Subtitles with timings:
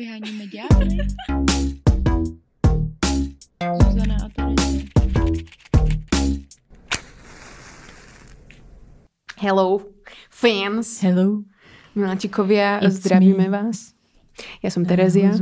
[0.00, 0.96] Vyháníme ďábly.
[3.84, 4.88] Zuzana a Terezie.
[9.36, 9.84] Hello,
[10.32, 11.04] fans.
[11.04, 11.44] Hello.
[11.92, 13.52] Miláčikovia, It's zdravíme me.
[13.52, 13.92] vás.
[14.64, 15.36] Ja som Terezia.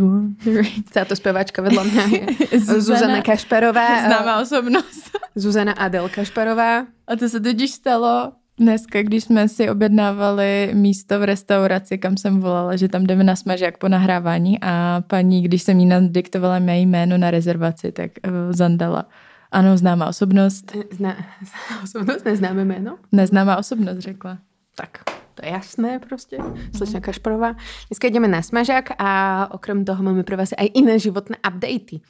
[0.90, 2.22] Táto speváčka vedľa mňa je
[2.58, 2.82] Zuzana.
[2.82, 4.10] Zuzana Kašparová.
[4.10, 5.14] Známá osobnost.
[5.38, 6.90] Zuzana Adel Kašparová.
[7.06, 12.40] A to se totiž stalo dneska, když jsme si objednávali místo v restauraci, kam jsem
[12.40, 16.78] volala, že tam jdeme na smažák po nahrávání a paní, když jsem jí nadiktovala mé
[16.78, 19.04] jméno na rezervaci, tak uh, zandala.
[19.52, 20.76] Ano, známá osobnost.
[20.90, 21.16] Zna,
[21.84, 22.98] osobnosť neznáme jméno?
[23.12, 24.38] Neznámá osobnost, řekla.
[24.74, 24.98] Tak,
[25.34, 26.38] to je jasné prostě.
[26.76, 27.54] Slečna Kašparová.
[27.88, 29.10] Dneska ideme na smažák a
[29.50, 32.00] okrem toho máme pre vás aj iné životné updaty.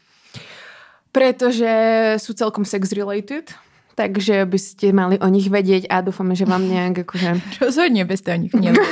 [1.12, 1.72] Pretože
[2.20, 3.48] sú celkom sex related,
[3.98, 8.34] takže by ste mali o nich vedieť a dúfame, že vám nejak akože Rozhodně byste
[8.34, 8.78] o nich měli.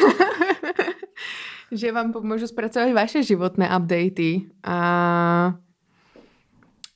[1.73, 4.47] že vám pomôžu spracovať vaše životné updaty.
[4.63, 4.79] A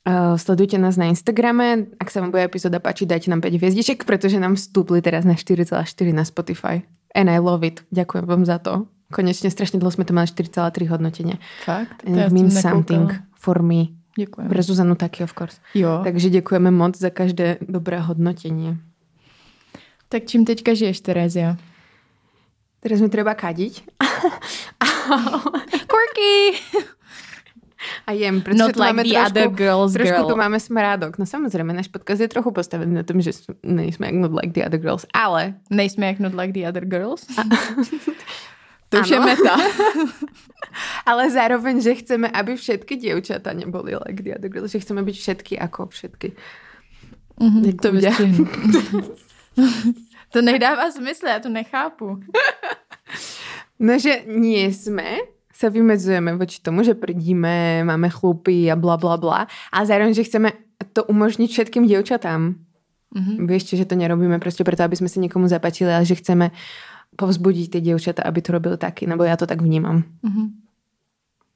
[0.07, 1.91] uh, sledujte nás na Instagrame.
[1.99, 5.35] Ak sa vám bude epizóda páčiť, dajte nám 5 hviezdiček, pretože nám vstúpli teraz na
[5.35, 5.75] 4,4
[6.15, 6.87] na Spotify.
[7.11, 7.83] And I love it.
[7.91, 8.87] Ďakujem vám za to.
[9.11, 11.35] Konečne strašne dlho sme to mali 4,3 hodnotenie.
[11.67, 12.07] Fakt?
[12.07, 14.00] It means something for me.
[14.17, 14.49] Děkuji.
[14.49, 15.61] Pre Zuzanu taky, of course.
[15.73, 16.01] Jo.
[16.03, 18.77] Tak, Takže děkujeme moc za každé dobré hodnotenie.
[20.09, 21.55] tak čím teďka žiješ, Terezia?
[22.83, 23.83] Teraz mi treba kadiť.
[25.91, 26.59] Quirky!
[28.07, 30.27] A jem, protože Not tu like máme the trošku, other girls trošku girl.
[30.29, 31.17] tu máme smrádok.
[31.17, 33.31] No samozrejme, náš podcast je trochu postavený na tom, že
[33.63, 37.25] nejsme jak not like the other girls, ale Nejsme jak not like the other girls?
[38.91, 39.25] to už je Ano.
[39.25, 39.55] meta.
[41.09, 45.15] ale zároveň, že chceme, aby všetky dievčatá neboli like the other girls, že chceme byť
[45.15, 46.35] všetky ako všetky.
[47.39, 48.43] Mhm, Jak to vystřihnu.
[50.33, 52.19] to nedává smysl, já to nechápu.
[53.81, 59.17] No, že nie sme, sa vymedzujeme voči tomu, že prdíme, máme chlupy a bla bla
[59.17, 59.49] bla.
[59.73, 60.53] A zároveň, že chceme
[60.93, 62.61] to umožniť všetkým dievčatám.
[63.11, 63.33] Mhm.
[63.49, 66.51] Vieš, že to nerobíme prostě preto, aby sme sa niekomu zapáčili, ale že chceme
[67.21, 70.03] povzbudiť tie dievčata, aby to robili taky, nebo já to tak vnímám.
[70.25, 70.49] Mhm.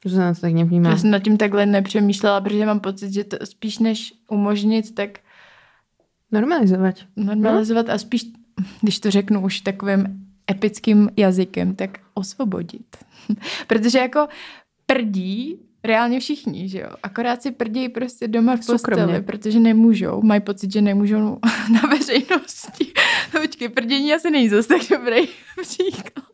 [0.06, 0.90] Zuzana to tak nevnímá.
[0.90, 5.20] Já jsem nad tím takhle nepřemýšlela, protože mám pocit, že to spíš než umožnit, tak
[6.32, 7.06] Normalizovať.
[7.16, 8.26] normalizovat a spíš,
[8.82, 12.98] když to řeknu už takovým epickým jazykem, tak osvobodit.
[13.68, 14.28] Protože jako
[14.86, 16.90] prdí reálně všichni, že jo?
[17.04, 19.22] Akorát si prdí prostě doma v posteli, Soukromně.
[19.22, 20.22] protože nemůžou.
[20.22, 21.38] Mají pocit, že nemůžou
[21.74, 22.92] na veřejnosti.
[23.34, 25.28] No, Počkej, prdění asi není zase tak dobrý
[25.62, 26.26] příklad.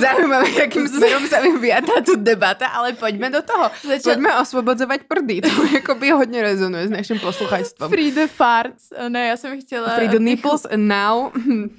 [0.00, 3.68] Zaujímavé, jakým smerom sa vyvíja táto debata, ale poďme do toho.
[3.84, 5.40] Začal- Poďme osvobodzovať prdy.
[5.44, 7.90] To jakoby hodně rezonuje s naším posluchačstvom.
[7.90, 8.92] Free the farts.
[9.08, 9.88] Ne, já jsem chtěla...
[9.88, 11.30] Free the nipples and now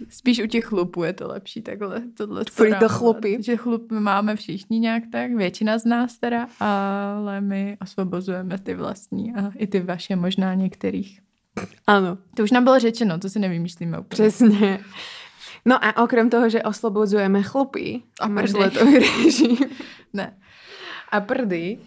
[0.10, 2.02] Spíš u těch chlupů je to lepší takhle.
[2.18, 3.38] Tohle Free the chlupy.
[3.44, 9.34] Že chlupy máme všichni nějak tak, většina z nás teda, ale my osvobozujeme ty vlastní
[9.36, 11.20] a i ty vaše možná některých.
[11.88, 14.10] Áno, To už nám bylo řečeno, to si nevymýšlíme úplně.
[14.30, 14.80] přesně.
[15.66, 18.34] No a okrem toho, že oslobodzujeme chlupy A prdy.
[18.36, 19.58] mrzletový režim
[20.14, 20.36] Ne.
[21.12, 21.80] a prdy,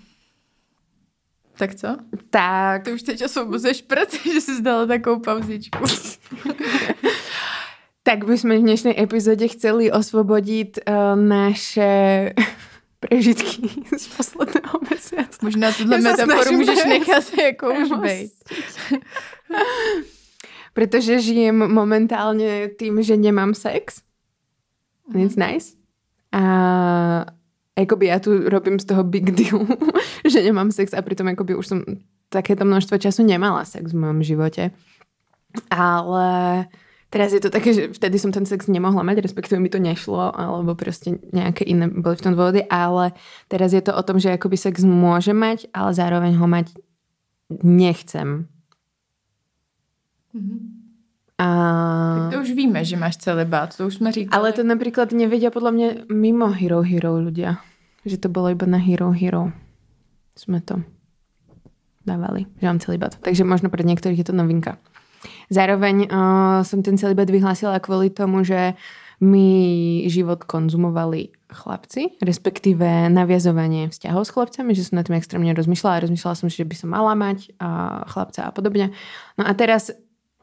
[1.59, 1.89] Tak co?
[2.31, 5.79] tak Ty už teď osvobozuješ prd, že jsi zdala takovou pauzičku.
[8.03, 12.31] tak by sme v dnešnej epizóde chceli osvobodiť uh, naše
[13.03, 13.67] prežitky
[13.99, 15.39] z posledného mesiaca.
[15.43, 18.33] Možná tuhle metaforu můžeš ne- nechat jako už Premostiť.
[20.77, 20.93] Bejt.
[20.93, 24.05] Pretože žijem momentálne tým, že nemám sex.
[25.09, 25.73] And it's nice.
[26.37, 26.43] A
[27.79, 29.65] jakoby ja tu robím z toho big deal,
[30.33, 31.81] že nemám sex a pritom jakoby už som
[32.29, 34.75] takéto množstvo času nemala sex v mojom živote.
[35.71, 36.29] Ale
[37.09, 40.35] teraz je to také, že vtedy som ten sex nemohla mať, respektíve mi to nešlo,
[40.35, 43.13] alebo prostě nejaké iné boli v tom dôvody, ale
[43.49, 46.77] teraz je to o tom, že jakoby sex môže mať, ale zároveň ho mať
[47.63, 48.49] nechcem.
[50.37, 50.57] Mhm.
[51.37, 51.49] A...
[52.17, 54.33] Tak to už víme, že máš celibát, to už jsme říkali.
[54.33, 57.61] Ale to napríklad nevedia podľa mňa mimo Hero Hero ľudia.
[58.09, 59.53] Že to bolo iba na Hero Hero.
[60.33, 60.81] Sme to
[62.09, 63.21] dávali, že mám celibát.
[63.21, 64.81] Takže možno pre niektorých je to novinka.
[65.53, 68.73] Zároveň uh, som ten celibát vyhlásila kvôli tomu, že
[69.21, 75.95] mi život konzumovali chlapci, respektíve naviazovanie vzťahov s chlapcami, že som na tým extrémne rozmýšľala
[76.01, 78.93] a rozmýšľala som, že by som mala mať uh, chlapca a podobne.
[79.41, 79.93] No a teraz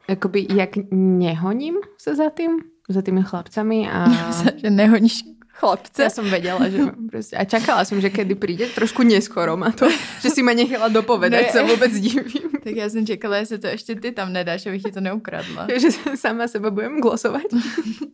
[0.08, 4.08] akoby jak nehoním sa za tým, za tými chlapcami a
[4.60, 5.24] že nehoníš
[5.54, 6.02] chlapce.
[6.02, 9.86] ja som vedela, že proste, a čakala som, že kedy príde, trošku neskoro ma to,
[10.20, 11.54] že si ma nechala dopovedať, Ne.
[11.54, 12.50] sa vôbec divím.
[12.64, 15.68] Tak já jsem čekala, jestli to ještě ty tam nedáš, abych ti to neukradla.
[15.76, 17.44] Že sama seba budem glosovať.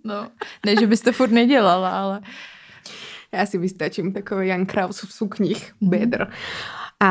[0.04, 0.26] No,
[0.66, 2.20] ne, že bys to furt nedělala, ale
[3.32, 5.88] Já si vystačím takový Jan Kraus v sukních mm-hmm.
[5.88, 6.26] bedr.
[7.00, 7.10] A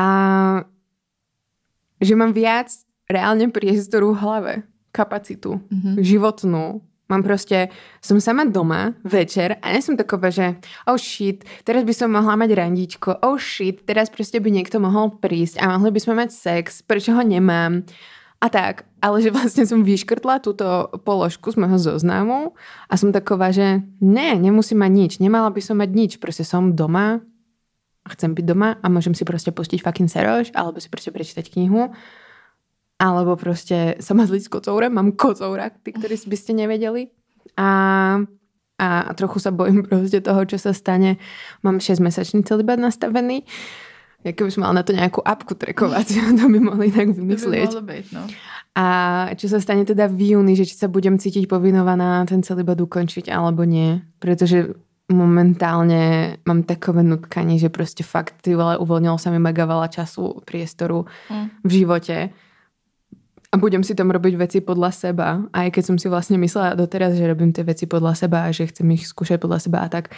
[2.00, 2.76] že mám viac
[3.10, 4.52] reálne priestoru v hlave,
[4.94, 5.94] kapacitu, mm-hmm.
[5.98, 6.80] životnú,
[7.10, 7.68] Mám prostě,
[8.02, 10.54] som sama doma večer a nie som taková, že
[10.86, 15.10] oh shit, teraz by som mohla mať randíčko, oh shit, teraz prostě by niekto mohol
[15.18, 17.82] prísť a mohli by sme mať sex, prečo ho nemám
[18.40, 18.86] a tak.
[19.02, 22.54] Ale že vlastne som vyškrtla túto položku z môjho zoznamu
[22.86, 26.76] a som taková, že ne, nemusím mať nič, nemala by som mať nič, prostě som
[26.76, 27.20] doma
[28.06, 31.52] a chcem byť doma a môžem si prostě pustiť fucking seroš alebo si prostě prečítať
[31.52, 31.90] knihu
[33.00, 34.92] alebo proste sa mazliť s kocourem.
[34.92, 37.08] Mám kocoura, tí, ktorí by ste nevedeli.
[37.56, 37.68] A,
[38.76, 38.86] a
[39.16, 41.16] trochu sa bojím proste toho, čo sa stane.
[41.64, 43.48] Mám 6-mesačný celibát nastavený.
[44.20, 47.72] Ja keby som mal na to nejakú apku trekovaciu, to by mohli tak vymyslieť.
[47.72, 48.28] To by no.
[48.76, 48.86] A
[49.32, 53.32] čo sa stane teda v júni, že či sa budem cítiť povinovaná ten celibát ukončiť
[53.32, 54.04] alebo nie.
[54.20, 54.76] Pretože
[55.08, 60.44] momentálne mám takové nutkanie, že proste fakt ty vole uvoľnilo sa mi mega veľa času,
[60.44, 61.64] priestoru mm.
[61.64, 62.16] v živote
[63.50, 65.42] a budem si tam robiť veci podľa seba.
[65.50, 68.70] Aj keď som si vlastne myslela doteraz, že robím tie veci podľa seba a že
[68.70, 70.14] chcem ich skúšať podľa seba a tak,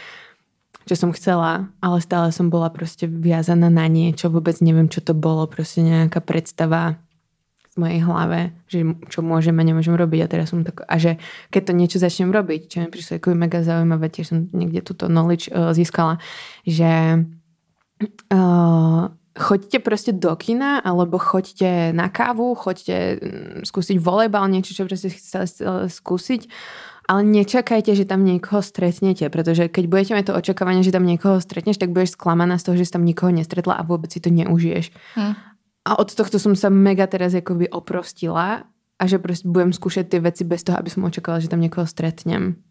[0.85, 5.17] čo som chcela, ale stále som bola proste viazaná na niečo, vôbec neviem, čo to
[5.17, 7.01] bolo, proste nejaká predstava
[7.73, 11.17] v mojej hlave, že čo môžem a nemôžem robiť a teraz som tak, a že
[11.49, 15.09] keď to niečo začnem robiť, čo mi prišlo ako mega zaujímavé, tiež som niekde túto
[15.09, 16.21] knowledge uh, získala,
[16.69, 17.25] že
[18.29, 19.03] uh,
[19.33, 25.09] choďte proste do kina, alebo choďte na kávu, choďte mm, skúsiť volejbal, niečo, čo proste
[25.09, 26.43] chcete skúsiť,
[27.09, 31.43] ale nečakajte, že tam niekoho stretnete, pretože keď budete mať to očakávanie, že tam niekoho
[31.43, 34.31] stretneš, tak budeš sklamaná z toho, že si tam nikoho nestretla a vôbec si to
[34.31, 34.93] neužiješ.
[35.19, 35.35] Hm.
[35.83, 40.21] A od tohto som sa mega teraz akoby oprostila a že proste budem skúšať tie
[40.23, 42.63] veci bez toho, aby som očakávala, že tam niekoho stretnem.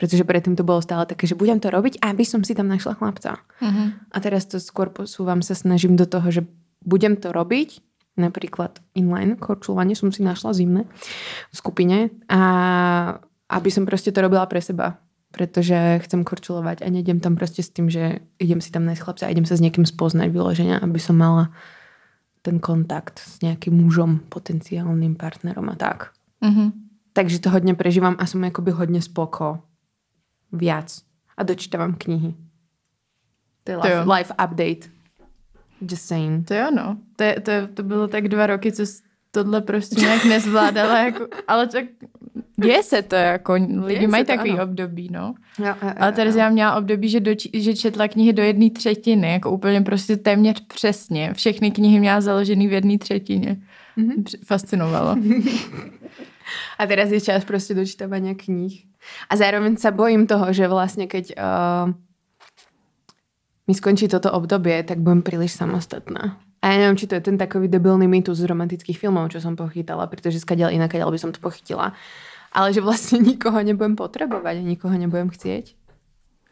[0.00, 2.96] Pretože predtým to bolo stále také, že budem to robiť, aby som si tam našla
[2.96, 3.36] chlapca.
[3.60, 3.92] Uh-huh.
[4.08, 6.48] A teraz to skôr posúvam sa, snažím do toho, že
[6.80, 7.84] budem to robiť,
[8.16, 10.88] napríklad inline korčulovanie som si našla zimné
[11.52, 12.40] v skupine a
[13.52, 14.96] aby som proste to robila pre seba.
[15.30, 19.24] Pretože chcem korčulovať a nejdem tam proste s tým, že idem si tam nájsť chlapca
[19.28, 21.52] a idem sa s niekým spoznať vyloženia, aby som mala
[22.40, 26.16] ten kontakt s nejakým mužom, potenciálnym partnerom a tak.
[26.40, 26.72] Uh-huh.
[27.12, 29.62] Takže to hodně prežívam a som akoby hodně spoko
[30.52, 31.02] viac
[31.36, 32.34] a dočítavam knihy.
[33.64, 35.00] To je to life, life update.
[35.80, 36.46] Just saying.
[36.46, 36.96] To jo, no.
[37.16, 38.82] To, je, to, to bylo tak dva roky, co
[39.30, 41.84] tohle prostě nějak nezvládala, jako, ale tak
[42.56, 43.54] děje se to, jako
[43.84, 44.62] lidi mají takový ano.
[44.62, 45.34] období, no.
[45.58, 48.70] Jo, jo, jo, ale tady já měla období, že, do, že četla knihy do jedné
[48.70, 51.34] třetiny, jako úplně prostě téměř přesně.
[51.34, 53.56] Všechny knihy měla založený v jedné třetině.
[53.98, 54.24] Mm-hmm.
[54.44, 55.16] Fascinovalo.
[56.78, 58.89] A teraz je čas prostě dočítavania kníh.
[59.28, 61.90] A zároveň sa bojím toho, že vlastne keď uh,
[63.70, 66.42] mi skončí toto obdobie, tak budem príliš samostatná.
[66.60, 69.56] A ja neviem, či to je ten takový debilný mýtus z romantických filmov, čo som
[69.56, 71.96] pochytala, pretože skadiaľ inak, by som to pochytila.
[72.52, 75.72] Ale že vlastne nikoho nebudem potrebovať a nikoho nebudem chcieť.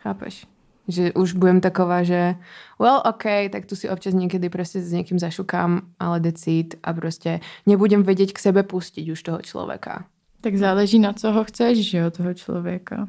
[0.01, 0.47] Chápeš?
[0.89, 2.41] Že už budem taková, že
[2.81, 7.41] well, ok, tak tu si občas niekedy proste s niekým zašukám, ale decít a prostě
[7.67, 10.09] nebudem vedieť k sebe pustiť už toho človeka.
[10.41, 13.09] Tak záleží na co ho chceš, že jo, toho člověka.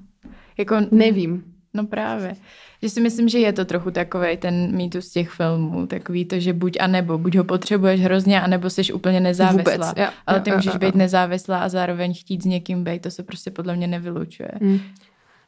[0.57, 1.43] Jako, Nevím.
[1.73, 2.35] No právě.
[2.81, 6.53] Že si myslím, že je to trochu takový ten mýtus těch filmů, takový to, že
[6.53, 9.87] buď a nebo, buď ho potřebuješ hrozně, anebo jsi úplně nezávislá.
[9.87, 10.99] Vůbec, jo, Ale ty jo, můžeš jo, být jo.
[10.99, 14.51] nezávislá a zároveň chtít s někým být, to se prostě podle mě nevylučuje.
[14.61, 14.79] Hmm.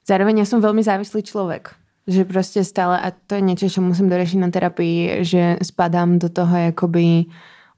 [0.07, 1.69] Zároveň já jsem velmi závislý člověk.
[2.07, 6.29] Že prostě stále, a to je niečo, čo musím dorešiť na terapii, že spadám do
[6.29, 7.29] toho jakoby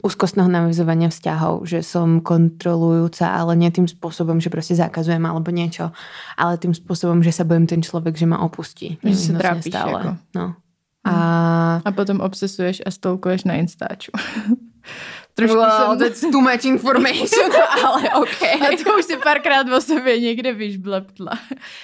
[0.04, 5.96] úzkostného navizovania vzťahov, že som kontrolujúca, ale nie tým spôsobom, že proste zakazujem alebo niečo,
[6.36, 9.00] ale tým spôsobom, že sa bojím ten človek, že ma opustí.
[9.00, 9.96] Že sa trápiš stále.
[9.96, 10.12] Jako.
[10.36, 10.46] No.
[11.04, 11.14] A...
[11.84, 14.12] a potom obsesuješ a stolkuješ na Instaču.
[15.36, 16.00] Trošku wow, jsem...
[16.00, 17.52] that's too much information,
[17.86, 18.44] ale OK.
[18.44, 21.40] A to už si párkrát o sobě někde vyšbleptla.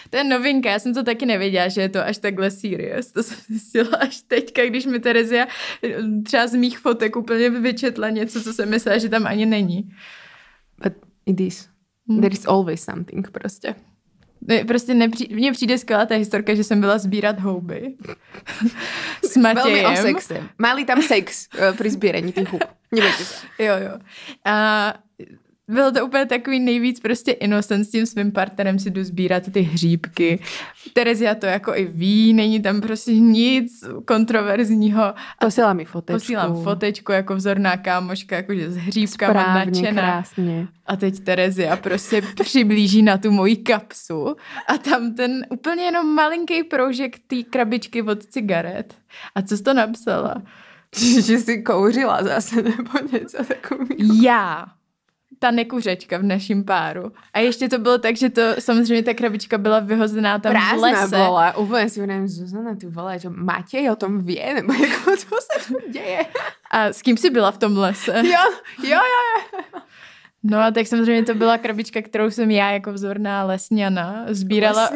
[0.09, 3.11] To je novinka, já jsem to taky nevěděla, že je to až takhle serious.
[3.11, 5.47] To jsem zjistila až teďka, když mi Terezia
[6.23, 9.89] třeba z mých fotek úplně vyčetla něco, co jsem myslela, že tam ani není.
[10.83, 10.93] But
[11.25, 11.67] it is.
[12.09, 12.21] Hmm.
[12.21, 13.75] There is always something prostě.
[14.67, 17.95] Prostě nepří, mně přijde skvělá ta historka, že jsem byla sbírat houby
[19.31, 19.83] s Matějem.
[19.83, 20.43] Velmi o sexe.
[20.57, 22.63] Mali tam sex uh, při sbírání těch hub.
[22.95, 23.63] Se.
[23.63, 23.99] Jo, jo.
[24.45, 24.93] A
[25.67, 29.61] bylo to úplně takový nejvíc prostě innocent s tím svým partnerem si jdu sbírat ty
[29.61, 30.39] hříbky.
[30.93, 35.13] Terezia to jako i ví, není tam prostě nic kontroverzního.
[35.41, 36.19] Posílá mi fotečku.
[36.19, 40.01] Posílám fotečku jako vzorná kámoška, jakože s hříbkama Správně, nadšená.
[40.01, 40.67] krásně.
[40.85, 44.35] A teď Terezia prostě přiblíží na tu moji kapsu
[44.67, 48.95] a tam ten úplně jenom malinký proužek té krabičky od cigaret.
[49.35, 50.35] A co jsi to napsala?
[51.25, 54.13] Že jsi kouřila zase nebo něco takového.
[54.23, 54.65] Já,
[55.39, 57.11] ta nekuřečka v našem páru.
[57.33, 61.01] A ještě to bylo tak, že to samozřejmě ta krabička byla vyhozená tam v Prázdná
[61.01, 61.15] lese.
[61.17, 61.55] bola.
[61.57, 65.55] Úplne si hovorím, Zuzana, ty vole, že Matej o tom vie, nebo jako, co sa
[65.67, 66.25] tu deje?
[66.71, 68.19] A s kým jsi byla v tom lese?
[68.25, 68.43] Jo,
[68.83, 69.79] jo, jo.
[70.43, 74.89] No a tak samozřejmě to byla krabička, kterou jsem já jako vzorná lesňana sbírala,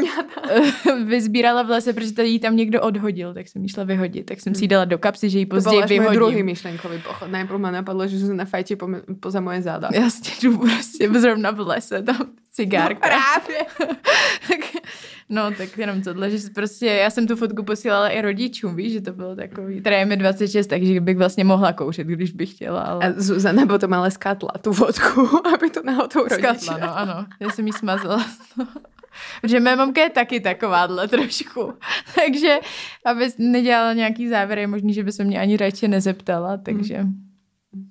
[1.05, 4.25] vyzbírala v lese, protože tady ji tam někdo odhodil, tak jsem ji šla vyhodit.
[4.25, 6.13] Tak jsem si ji dala do kapsy, že ji To později môj vyhodím.
[6.15, 7.27] druhý myšlenkový pochod.
[7.31, 8.87] Najprv ma napadlo, že Zuzana fajčí po,
[9.19, 9.89] poza moje záda.
[9.93, 12.17] Jasně, jdu prostě zrovna v lese, tam
[12.53, 13.07] cigárka.
[13.07, 13.65] Právě.
[14.47, 14.59] tak,
[15.29, 19.01] no, tak jenom tohle, že prostě já jsem tu fotku posílala i rodičům, víš, že
[19.01, 22.81] to bylo takový, teda je mi 26, takže bych vlastně mohla kouřit, když bych chtěla,
[22.81, 23.05] ale...
[23.05, 26.53] A Zuzana potom ale skátla tu fotku, aby to náhodou rodičia.
[26.53, 28.25] Skatla, no ano, já jsem jí smazala.
[29.41, 31.73] Protože mé mamka je taky takováhle trošku.
[32.15, 32.59] Takže,
[33.05, 37.03] aby nedělala nějaký závěr, je možný, že by se mě ani radši nezeptala, takže...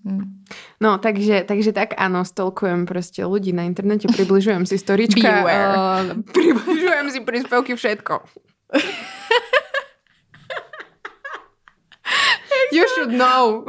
[0.05, 0.42] Hm.
[0.83, 7.07] No, takže, takže tak áno, stolkujem proste ľudí na internete, približujem si storička, uh, približujem
[7.15, 8.19] si príspevky, všetko.
[12.75, 13.63] you should know.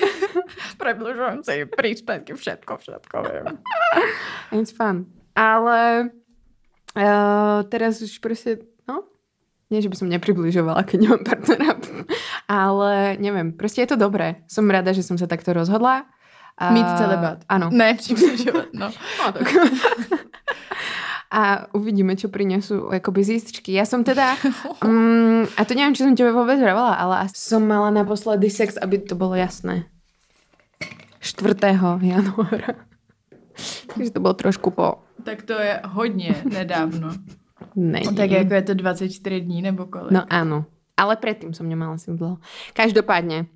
[0.82, 3.58] Približujem si príspevky, všetko, všetko viem.
[4.54, 5.10] It's fun.
[5.34, 6.14] Ale
[6.94, 9.02] uh, teraz už proste, no,
[9.66, 11.74] nie, že by som nepribližovala, keď nemám partnera,
[12.46, 14.46] ale neviem, proste je to dobré.
[14.46, 16.06] Som rada, že som sa takto rozhodla.
[16.58, 17.38] A, Mít celibát.
[17.48, 17.70] Áno.
[17.70, 18.90] Ne, přibližovat, no.
[19.18, 19.52] No, tak.
[21.26, 23.74] A uvidíme, čo prinesú akoby zističky.
[23.74, 24.38] Ja som teda,
[24.86, 28.78] um, a to neviem, či som tebe vôbec hovorila, ale asi som mala naposledy sex,
[28.78, 29.90] aby to bolo jasné.
[31.18, 31.58] 4.
[32.00, 32.78] januára.
[33.90, 35.02] Takže to bolo trošku po...
[35.26, 37.10] Tak to je hodně nedávno.
[37.76, 38.06] Není.
[38.06, 40.12] No, tak jako je to 24 dní nebo kolik?
[40.12, 40.64] No áno.
[40.96, 42.38] Ale predtým som nemala sex dlho.
[42.72, 43.50] Každopádne,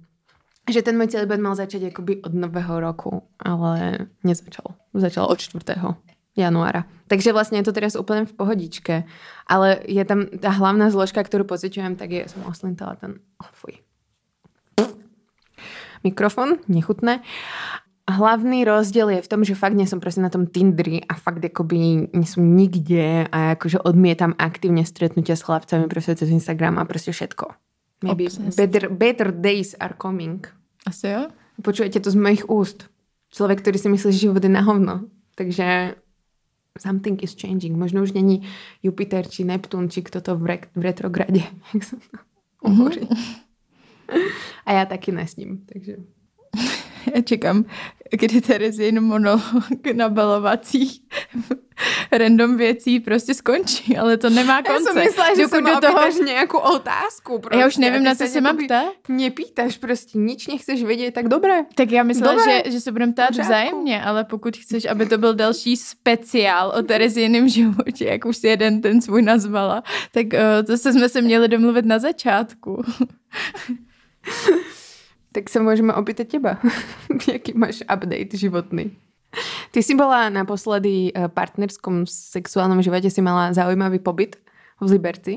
[0.69, 4.77] že ten môj celibát mal začať akoby od nového roku, ale nezačal.
[4.93, 5.65] Začal od 4.
[6.37, 6.87] januára.
[7.11, 8.95] Takže vlastne je to teraz úplne v pohodičke.
[9.51, 13.19] Ale je tam tá hlavná zložka, ktorú pociťujem, tak je, som oslintala ten...
[13.43, 13.83] Oh, fuj.
[16.01, 17.21] Mikrofon, nechutné.
[18.11, 21.45] Hlavný rozdiel je v tom, že fakt nie som proste na tom Tindri a fakt
[21.45, 26.89] akoby nie som nikde a akože odmietam aktívne stretnutia s chlapcami proste cez Instagram a
[26.89, 27.55] proste všetko.
[28.03, 28.57] Maybe Obsessed.
[28.57, 30.47] better, better days are coming.
[30.87, 31.29] Asi jo?
[31.63, 32.89] Počujete to z mojich úst.
[33.31, 35.07] Človek, ktorý si myslí, že život je na hovno.
[35.37, 35.95] Takže
[36.81, 37.77] something is changing.
[37.77, 38.43] Možno už není
[38.83, 41.43] Jupiter, či Neptún, či kto to v, re- v retrograde.
[41.75, 42.17] Jak sa to
[42.65, 43.09] hovorí.
[44.67, 45.97] A já taky nesním, takže...
[47.15, 47.65] Já čekám,
[48.21, 51.01] kdy Terezin monolog nabalovacích
[52.13, 54.93] random věcí prostě skončí, ale to nemá Já konce.
[54.93, 57.39] jsem myslela, že Dokud se do toho- nějakou otázku.
[57.39, 57.61] Prostě.
[57.61, 58.93] Já už nevím, a ty na co se mám ptát.
[59.09, 61.65] Nepýtaš, prostě nič nechceš vědět, tak dobré.
[61.75, 62.63] Tak já myslela, Dobré.
[62.67, 66.83] že, že se budeme ptát vzájemně, ale pokud chceš, aby to byl další speciál o
[66.83, 69.83] Terezíném životě, jak už si jeden ten svůj nazvala,
[70.13, 72.83] tak uh, to se jsme se měli domluvit na začátku.
[75.31, 76.59] Tak sa môžeme opýtať teba.
[77.31, 78.99] Jaký máš update životný?
[79.73, 84.37] Ty si bola naposledy v partnerskom sexuálnom živote, si mala zaujímavý pobyt
[84.81, 85.35] v Liberci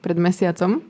[0.00, 0.82] pred mesiacom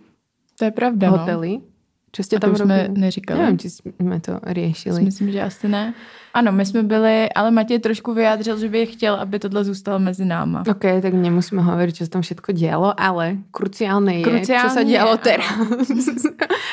[0.59, 1.63] To je pravda, v no.
[2.09, 3.01] Čo ste to tam jsme robili?
[3.01, 3.41] neříkali.
[3.41, 5.05] Nevím, či jsme to riešili.
[5.05, 5.95] Myslím, že asi ne.
[6.35, 10.25] Ano, my jsme byli, ale Matěj trošku vyjádřil, že by chtěl, aby tohle zůstalo mezi
[10.25, 10.65] náma.
[10.71, 15.15] OK, tak nemusíme hovoriť, čo sa tam všetko dialo, ale kruciálne je, Kruciálne je, dialo
[15.15, 15.25] áno.
[15.25, 15.53] teraz.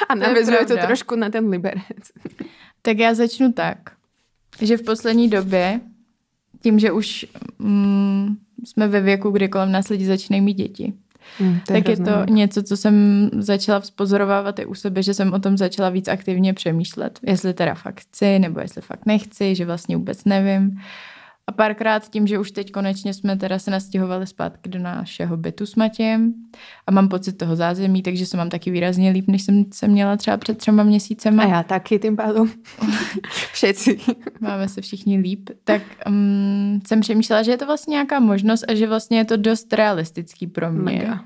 [0.07, 0.85] A To je navezuje to pravda.
[0.87, 2.03] trošku na ten Liberec.
[2.81, 3.94] Tak já začnu tak,
[4.61, 5.79] že v poslední době,
[6.63, 7.25] tím, že už
[7.59, 10.93] mm, jsme ve věku, kdy kolem nás lidi začínají mít děti,
[11.39, 15.39] Mm, tak je to něco, co jsem začala vzpozorovávat i u sebe, že jsem o
[15.39, 17.19] tom začala víc aktivně přemýšlet.
[17.23, 20.79] Jestli teda fakt chci, nebo jestli fakt nechci, že vlastně vůbec nevím.
[21.47, 25.65] A párkrát tím, že už teď konečně jsme teda se nastěhovali zpátky do našeho bytu
[25.65, 26.33] s Matějem
[26.87, 30.17] a mám pocit toho zázemí, takže se mám taky výrazně líp, než jsem se měla
[30.17, 31.43] třeba před třema měsícema.
[31.43, 32.49] A já taky tým pádom.
[33.53, 33.99] Všetci.
[34.39, 38.75] máme se všichni líp, tak um, jsem přemýšlela, že je to vlastně nějaká možnost a
[38.75, 40.81] že vlastně je to dost realistický pro mě.
[40.81, 41.25] Mega.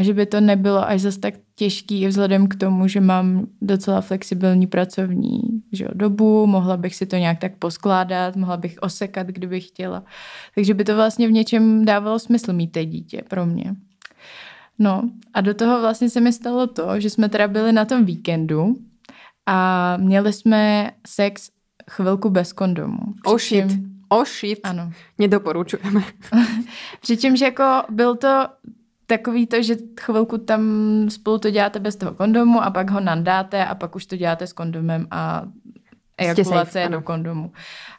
[0.00, 4.00] A že by to nebylo až zase tak těžký vzhledem k tomu, že mám docela
[4.00, 9.26] flexibilní pracovní že jo, dobu, mohla bych si to nějak tak poskládat, mohla bych osekat,
[9.26, 10.04] kdybych chtěla.
[10.54, 13.74] Takže by to vlastně v něčem dávalo smysl mít té dítě pro mě.
[14.78, 15.02] No
[15.34, 18.74] a do toho vlastně se mi stalo to, že jsme teda byli na tom víkendu
[19.46, 21.50] a měli jsme sex
[21.90, 22.98] chvilku bez kondomu.
[23.24, 23.64] Oh shit.
[24.08, 24.58] Oh shit.
[24.62, 24.92] Ano.
[25.18, 26.02] Nedoporučujeme.
[27.00, 28.46] Přičemž jako byl to
[29.10, 30.62] takový to, že chvilku tam
[31.08, 34.46] spolu to děláte bez toho kondomu a pak ho nandáte a pak už to děláte
[34.46, 35.42] s kondomem a
[36.18, 37.52] ejakulace do kondomu.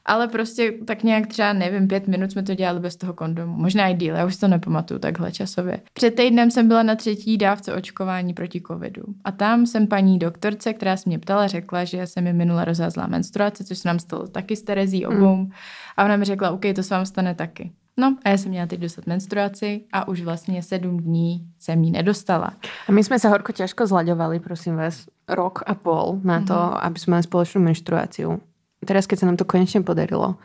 [0.06, 3.58] Ale prostě tak nějak třeba, nevím, pět minut jsme to dělali bez toho kondomu.
[3.58, 5.82] Možná i díl, já už to nepamatuju takhle časově.
[5.94, 9.04] Před týdnem jsem byla na třetí dávce očkování proti covidu.
[9.24, 13.08] A tam jsem paní doktorce, která se mě ptala, řekla, že se mi minule rozházla
[13.08, 15.36] menstruace, což se nám stalo taky s Terezí obou.
[15.36, 15.52] Mm.
[15.98, 17.72] A ona mi řekla, OK, to se vám stane taky.
[17.98, 21.92] No a já jsem měla teď dostat menstruaci a už vlastně sedm dní jsem jí
[21.92, 22.54] nedostala.
[22.88, 26.80] A my jsme se horko těžko zlaďovali, prosím vás, rok a pol na to, mm-hmm.
[26.82, 28.24] aby jsme mali společnou menstruaci.
[28.86, 30.36] Teraz, keď se nám to konečně podarilo,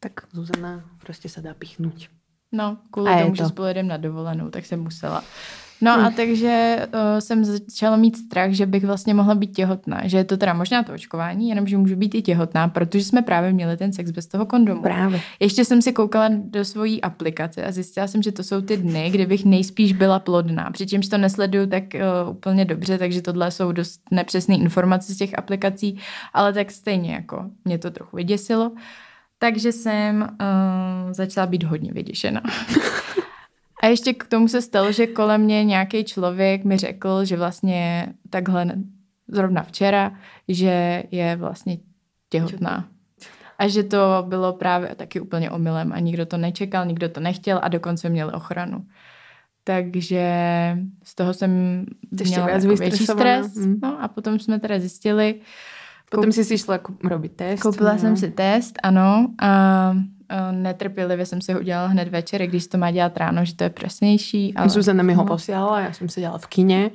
[0.00, 2.08] tak Zuzana prostě se dá pichnout.
[2.52, 3.36] No, kvůli tomu, to.
[3.36, 5.24] že spolu na dovolenou, tak jsem musela.
[5.80, 6.04] No hmm.
[6.04, 10.00] a takže uh, jsem začala mít strach, že bych vlastně mohla být těhotná.
[10.04, 13.22] Že je to teda možná to očkování, jenom že můžu být i těhotná, protože jsme
[13.22, 14.82] právě měli ten sex bez toho kondomu.
[14.82, 15.20] Právě.
[15.40, 19.10] Ještě jsem si koukala do svojí aplikace a zjistila jsem, že to jsou ty dny,
[19.10, 20.70] kdy bych nejspíš byla plodná.
[20.70, 25.38] Přičemž to nesleduju tak uh, úplně dobře, takže tohle jsou dost nepřesné informace z těch
[25.38, 25.98] aplikací,
[26.34, 28.72] ale tak stejně jako mě to trochu vyděsilo.
[29.38, 32.42] Takže jsem uh, začala být hodně vyděšená.
[33.82, 38.06] A ještě k tomu se stalo, že kolem mě nějaký člověk mi řekl, že vlastně
[38.30, 38.72] takhle
[39.28, 40.12] zrovna včera,
[40.48, 41.78] že je vlastně
[42.28, 42.88] těhotná.
[43.58, 47.60] A že to bylo právě taky úplně omylem a nikdo to nečekal, nikdo to nechtěl
[47.62, 48.86] a dokonce měl ochranu.
[49.64, 50.26] Takže
[51.04, 51.84] z toho jsem
[52.24, 53.54] měla jako větší stres.
[53.56, 53.78] Mm.
[53.82, 55.40] No a potom jsme teda zjistili.
[56.10, 57.60] Potom jsi si šla robit test.
[57.60, 57.98] Koupila no.
[57.98, 59.28] jsem si test, ano.
[59.42, 59.94] A
[60.52, 63.70] netrpělivě jsem si ho udělala hned večer, když to má dělat ráno, že to je
[63.70, 64.54] přesnější.
[64.54, 64.68] Ale...
[64.68, 66.90] Zuzana mi ho posílala, já jsem se dělala v kině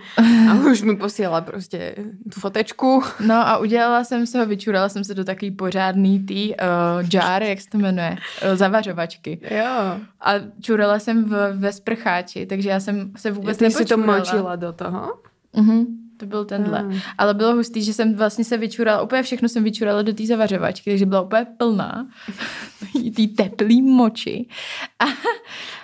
[0.51, 1.95] a už mi posílala prostě
[2.33, 3.03] tu fotečku.
[3.27, 7.43] No a udělala jsem se ho, vyčurala jsem se do takový pořádný tý uh, jar,
[7.43, 8.17] jak se to jmenuje,
[8.51, 9.39] uh, zavařovačky.
[9.51, 9.99] Jo.
[10.21, 14.55] A čurala jsem v, ve sprcháči, takže já jsem se vůbec Ty si to močila
[14.55, 15.13] do toho?
[15.55, 16.04] Mhm.
[16.17, 16.83] To byl tenhle.
[16.83, 16.99] Mm.
[17.17, 20.89] Ale bylo hustý, že jsem vlastně se vyčurala, úplně všechno jsem vyčurala do té zavařovačky,
[20.89, 22.07] takže byla úplně plná.
[23.15, 24.47] Tý teplý moči.
[24.99, 25.05] A...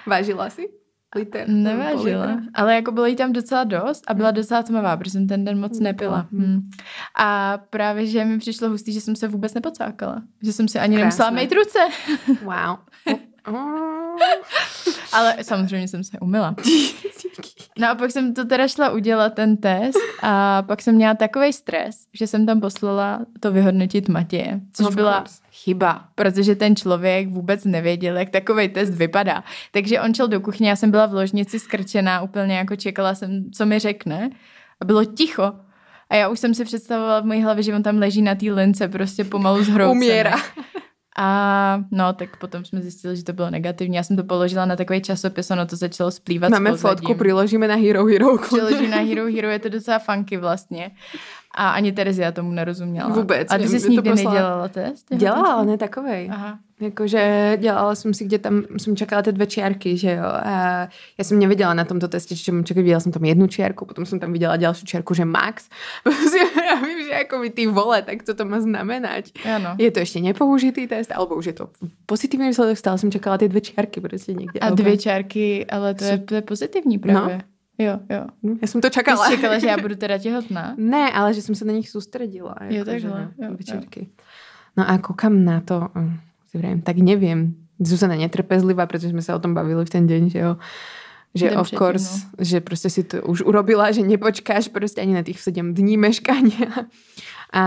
[0.05, 0.69] Vážila si?
[1.15, 1.49] Liter?
[1.49, 4.35] Nevážila, ale jako bylo jí tam docela dost a byla hmm.
[4.35, 5.83] docela tmavá, protože jsem ten den moc hmm.
[5.83, 6.27] nepila.
[6.31, 6.69] Hmm.
[7.17, 10.21] A právě, že mi přišlo hustý, že jsem se vůbec nepocákala.
[10.41, 11.05] Že jsem si ani Krásné.
[11.05, 11.79] nemusela mít ruce.
[12.43, 12.77] Wow.
[15.13, 16.55] Ale samozřejmě jsem se umila.
[17.79, 21.53] No a pak jsem to teda šla udělat ten test a pak jsem měla takový
[21.53, 25.41] stres, že jsem tam poslala to vyhodnotit Matěje, což of byla course.
[25.51, 29.43] chyba, protože ten člověk vůbec nevěděl, jak takový test vypadá.
[29.71, 33.51] Takže on šel do kuchyně, já jsem byla v ložnici skrčená, úplně jako čekala jsem,
[33.51, 34.29] co mi řekne
[34.81, 35.53] a bylo ticho.
[36.09, 38.45] A já už jsem si představovala v mojí hlavě, že on tam leží na té
[38.51, 39.91] lince, prostě pomalu zhroucený.
[39.91, 40.35] Uměra.
[41.17, 43.95] A no, tak potom jsme zjistili, že to bylo negativní.
[43.95, 47.75] Já jsem to položila na takový časopis, ono to začalo splývat Máme fotku, přiložíme na
[47.75, 48.37] Hero Hero.
[48.37, 50.91] Přiložím na Hero Hero, je to docela funky vlastně.
[51.55, 53.09] A ani Terezia tomu nerozuměla.
[53.09, 53.47] Vůbec.
[53.51, 54.33] A ty jsi nikdy poslala...
[54.33, 55.05] nedělala test?
[55.15, 56.29] Dělala, ale ne takovej.
[56.33, 56.59] Aha.
[56.81, 60.25] Jakože dělala jsem si, kde tam jsem čekala ty dvě čiarky, že jo.
[60.25, 63.85] A já jsem nevěděla na tomto testě, že mám čekat, viděla jsem tam jednu čiarku,
[63.85, 65.69] potom jsem tam viděla další čiarku, že max.
[66.67, 69.25] já vím, že jako by ty vole, tak co to má znamenat.
[69.55, 69.75] Ano.
[69.77, 71.69] Je to ještě nepoužitý test, alebo už je to
[72.05, 74.59] pozitivní výsledek, stále jsem čekala ty dvě čiarky prostě někde.
[74.59, 77.37] A dvě čiarky, ale to je, to je pozitivní právě.
[77.37, 77.43] No.
[77.85, 78.25] Jo, jo.
[78.43, 79.29] Hm, já jsem to čekala.
[79.29, 80.75] Ty čekala, že já budu teda těhotná?
[80.77, 82.55] Ne, ale že jsem se na nich soustředila.
[82.61, 83.31] Jo, jako, takhle.
[83.37, 83.99] Jo, večerky.
[83.99, 84.25] Jo.
[84.77, 86.19] No a koukám na to, hm,
[86.51, 87.55] si vrajím, tak nevím.
[87.79, 90.57] Zuzana netrpezlivá, protože jsme se o tom bavili v ten den, že jo.
[91.35, 92.45] Že of course, no.
[92.45, 96.67] že prostě si to už urobila, že nepočkáš prostě ani na těch 7 dní meškania.
[97.53, 97.63] A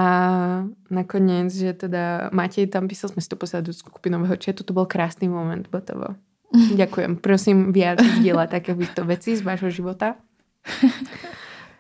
[0.91, 4.87] nakonec, že teda Matěj tam písal, jsme si to poslali do skupinového chatu, to byl
[4.87, 6.05] krásný moment, botovo.
[6.77, 7.17] Ďakujem.
[7.17, 10.15] Prosím, viac zdieľať takéto veci z vášho života.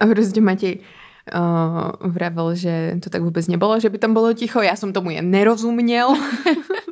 [0.01, 0.79] A prostě Matej
[1.35, 4.61] uh, vravel, že to tak vůbec nebylo, že by tam bylo ticho.
[4.61, 6.09] Já jsem tomu jen nerozuměl.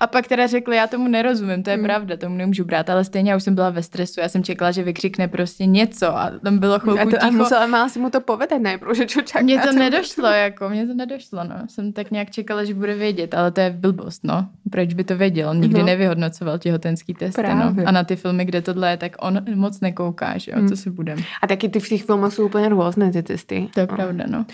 [0.00, 1.84] A pak teda řekli, já tomu nerozumím, to je Hmm.
[1.84, 4.70] pravda, tomu nemůžu brát, ale stejně já už jsem byla ve stresu, já jsem čekala,
[4.70, 7.32] že vykřikne prostě něco a tam bylo A, chvilku to, a ticho.
[7.32, 9.44] musela, mala si mu to povedať najprv, že čo čaká.
[9.44, 11.56] Mně to nedošlo, jako, mně to nedošlo, no.
[11.68, 14.48] Jsem tak nějak čekala, že bude vědět, ale to je blbost, no.
[14.70, 15.48] Proč by to věděl?
[15.48, 15.86] On nikdy No.
[15.86, 17.74] nevyhodnocoval těhotenský testy, no.
[17.86, 20.68] A na ty filmy, kde tohle je, tak on moc nekouká, že jo, Hmm.
[20.68, 21.18] co si budem.
[21.42, 23.68] A taky ty v těch filmoch jsou úplně různé ty testy.
[23.74, 24.44] To je pravda, no.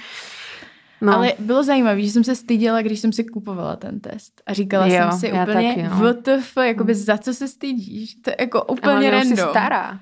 [1.01, 1.15] No.
[1.15, 4.43] Ale bylo zajímavé, že jsem se styděla, když jsem si kupovala ten test.
[4.47, 6.13] A říkala Jo, jsem si úplně, taky, no.
[6.13, 8.15] WTF, jakoby za co se stydíš?
[8.15, 9.51] To je jako úplně už jsi random.
[9.51, 9.99] stará.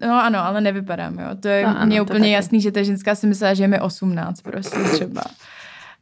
[0.00, 1.28] No ano, ale nevypadám, jo.
[1.40, 3.68] To je No ano, mně to úplně jasný, že ta ženská si myslela, že je
[3.68, 5.22] mi 18 prostě třeba.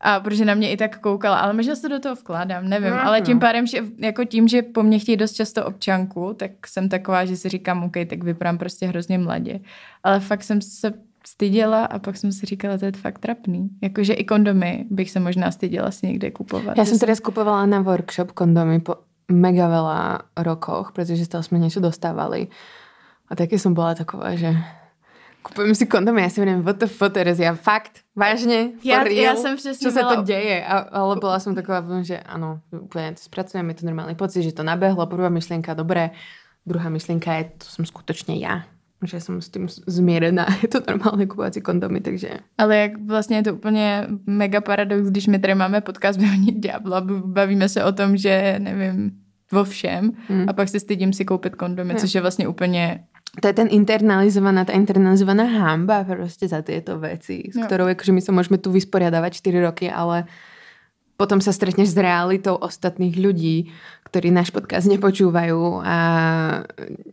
[0.01, 2.91] A protože na mě i tak koukala, ale možná se do toho vkládám, nevím.
[2.91, 3.41] No, ale tím no.
[3.41, 7.37] pádem, že jako tím, že po mně chtějí dost často občanku, tak jsem taková, že
[7.37, 9.61] si říkám, OK, tak vypadám prostě hrozně mladě.
[10.05, 10.93] Ale fakt jsem se
[11.29, 13.69] styděla a pak jsem si říkala, to je fakt trapný.
[13.83, 16.77] Jakože i kondomy bych se možná styděla si někde kupovat.
[16.77, 21.61] Ja Že som teraz kupovala na workshop kondomy po mega veľa rokoch, pretože stále sme
[21.61, 22.49] niečo dostávali.
[23.29, 24.57] A také som bola taková, že
[25.45, 29.05] kupujem si kondomy, ja si viem, what the fuck, teraz ja fakt, vážne, for Já-
[29.05, 30.65] real, já jsem přesně čo sa byla- to deje.
[30.65, 34.57] A, ale bola som taková, že áno, úplne to spracujem, je to normálny pocit, že
[34.57, 36.11] to nabehlo, prvá myšlienka, dobré,
[36.65, 38.65] druhá myšlienka je, to som skutočne ja
[39.05, 43.37] že som s tým zmierená, je to normálne kupovať si kondomy, takže Ale jak vlastně
[43.37, 47.93] je to úplně mega paradox, když my tady máme podcast Běhoní Diabla, bavíme se o
[47.93, 49.11] tom, že nevím,
[49.53, 50.45] vo všem Hmm.
[50.49, 51.99] a pak se stydím si koupit kondomy, Jo.
[52.01, 53.05] což je vlastně úplně,
[53.41, 57.65] to je ten internalizovaná, tá internalizovaná hamba proste za tieto veci, s Jo.
[57.65, 60.25] ktorou akože my sa môžeme tu vysporiadavať 4 roky, ale
[61.19, 63.75] potom sa stretneš s realitou ostatných ľudí,
[64.07, 65.97] ktorí náš podcast nepočúvajú a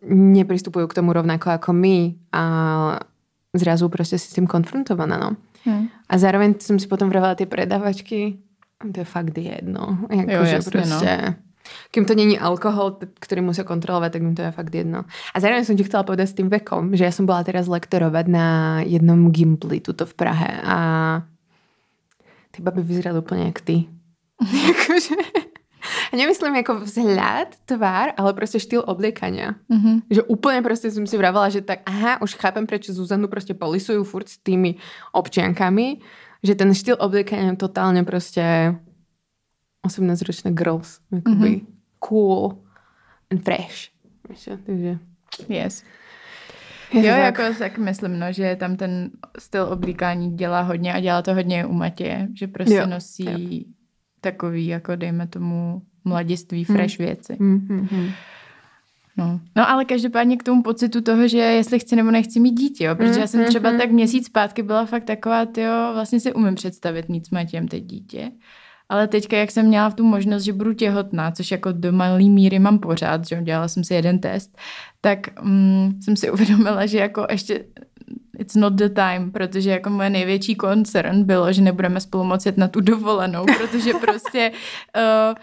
[0.05, 2.43] nepristupujú k tomu rovnako ako my a
[3.57, 5.29] zrazu proste si s tým konfrontovaná, no.
[5.65, 5.89] hm.
[6.05, 8.37] A zároveň som si potom vravela tie predavačky,
[8.77, 10.05] to je fakt jedno.
[10.13, 11.33] Jako, Jo, jasně, prostě, no.
[11.91, 15.01] Kým to není alkohol, t- ktorý musia kontrolovať, tak im to je fakt jedno.
[15.33, 18.25] A zároveň som ti chcela povedať s tým vekom, že ja som bola teraz lektorovať
[18.29, 18.47] na
[18.85, 20.77] jednom Gimply tuto v Prahe a
[22.53, 23.89] ty baby vyzerali úplne jak ty.
[24.67, 25.15] Jakože,
[26.13, 29.55] nemyslím jako vzhľad, tvár, ale prostě štýl obliekania.
[29.69, 30.01] Mhm.
[30.09, 34.03] Že úplne proste som si vravela, že tak aha, už chápem, prečo Zuzanu proste polisujú
[34.03, 34.75] furt s tými
[35.13, 36.01] občiankami,
[36.43, 38.75] že ten štýl obliekania je totálne proste
[39.87, 40.99] 18-ročné girls.
[41.13, 41.67] Jakoby Mhm.
[42.01, 42.57] cool
[43.31, 43.89] and fresh.
[44.33, 44.97] Čo, takže...
[45.49, 45.83] yes.
[46.93, 47.19] Je Jo, tak.
[47.19, 51.65] jako tak myslím, no, že tam ten styl oblíkání dělá hodně a dělá to hodně
[51.65, 53.65] u Matěje, že prostě Jo, nosí
[54.25, 56.77] takový, jako dejme tomu, mladiství, Hmm.
[56.77, 57.38] fresh věci.
[57.39, 58.09] Hm, hm, hm.
[59.17, 59.39] No.
[59.55, 62.95] no ale každopádně k tomu pocitu toho, že jestli chci nebo nechci mít dítě, jo,
[62.95, 67.05] protože já jsem třeba tak měsíc zpátky byla fakt taková, jo, vlastně si umím představit
[67.27, 68.31] s Matějem teď dítě.
[68.89, 72.59] Ale teďka, jak jsem měla tu možnost, že budu těhotná, což jako do malý míry
[72.59, 74.57] mám pořád, že dělala jsem si jeden test,
[75.01, 77.65] tak mm, jsem si uvědomila, že jako ještě
[78.39, 82.57] it's not the time, protože jako moje největší koncern bylo, že nebudeme spolu moc jet
[82.57, 84.51] na tu dovolenou, protože prostě
[84.95, 85.35] uh,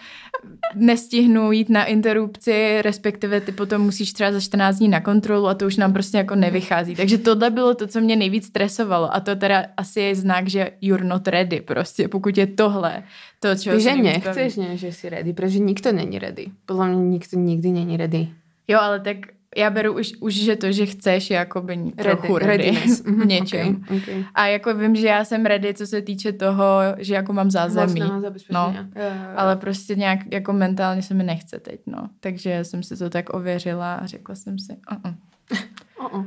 [0.74, 5.54] nestihnu jít na interrupci, respektive ty potom musíš třeba za 14 dní na kontrolu a
[5.54, 6.94] to už nám prostě jako nevychází.
[6.94, 10.70] Takže tohle bylo to, co mě nejvíc stresovalo a to teda asi je znak, že
[10.80, 13.02] you're not ready prostě, pokud je tohle
[13.40, 16.46] to, čeho že nechceš, ne, že si ready, protože nikto není ready.
[16.66, 18.28] Podľa mňa nikto nikdy není ready.
[18.68, 19.16] Jo, ale tak
[19.56, 23.00] já beru už, už že to, že chceš, je jako by trochu ready, readiness.
[23.00, 23.66] v Mhm, něčem.
[23.84, 24.24] okay, okay.
[24.34, 28.00] A jako vím, že já jsem ready, co se týče toho, že jako mám zázemí.
[28.20, 28.72] Zabezpečenia.
[28.72, 29.32] No, Jo, jo, jo.
[29.36, 32.08] Ale prostě nějak jako mentálně se mi nechce teď, no.
[32.20, 35.14] Takže jsem si to tak ověřila a řekla jsem si, uh-uh.
[36.02, 36.24] Uh-uh.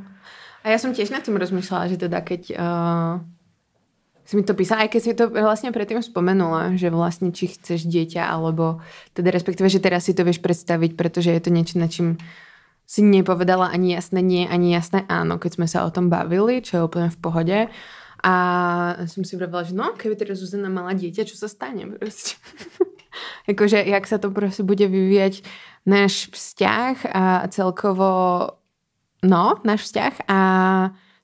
[0.66, 3.22] A ja som tiež nad tým rozmýšľala, že teda keď uh,
[4.26, 7.86] si mi to písala, aj keď si to vlastne predtým spomenula, že vlastne či chceš
[7.86, 8.82] dieťa, alebo
[9.14, 12.18] teda respektíve, že teraz si to vieš predstaviť, pretože je to niečo, na čím
[12.86, 16.72] si nepovedala ani jasné nie, ani jasné áno, keď sme sa o tom bavili, čo
[16.78, 17.58] je úplne v pohode.
[18.26, 18.34] A
[19.06, 22.38] som si vravila, že no, keby teda Zuzana mala dieťa, čo sa stane proste.
[23.50, 25.46] Jakože, jak sa to proste bude vyvíjať
[25.86, 28.10] náš vzťah a celkovo
[29.22, 30.40] no, náš vzťah a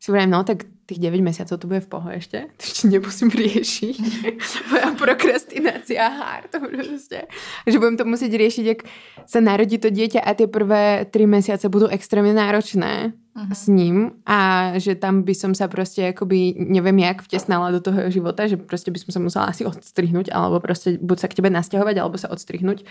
[0.02, 2.52] si hovorím, no tak tých 9 mesiacov to bude v poho ešte.
[2.52, 3.96] To ešte nemusím riešiť.
[4.72, 6.04] Moja prokrastinácia
[6.52, 7.32] to proste.
[7.64, 8.84] Že budem to musieť riešiť, jak
[9.24, 13.56] sa narodí to dieťa a tie prvé 3 mesiace budú extrémne náročné Mhm.
[13.56, 18.12] s ním a že tam by som sa proste akoby neviem jak vtesnala do toho
[18.12, 21.48] života, že proste by som sa musela asi odstrihnúť alebo proste buď sa k tebe
[21.48, 22.84] nasťahovať alebo sa odstrihnúť.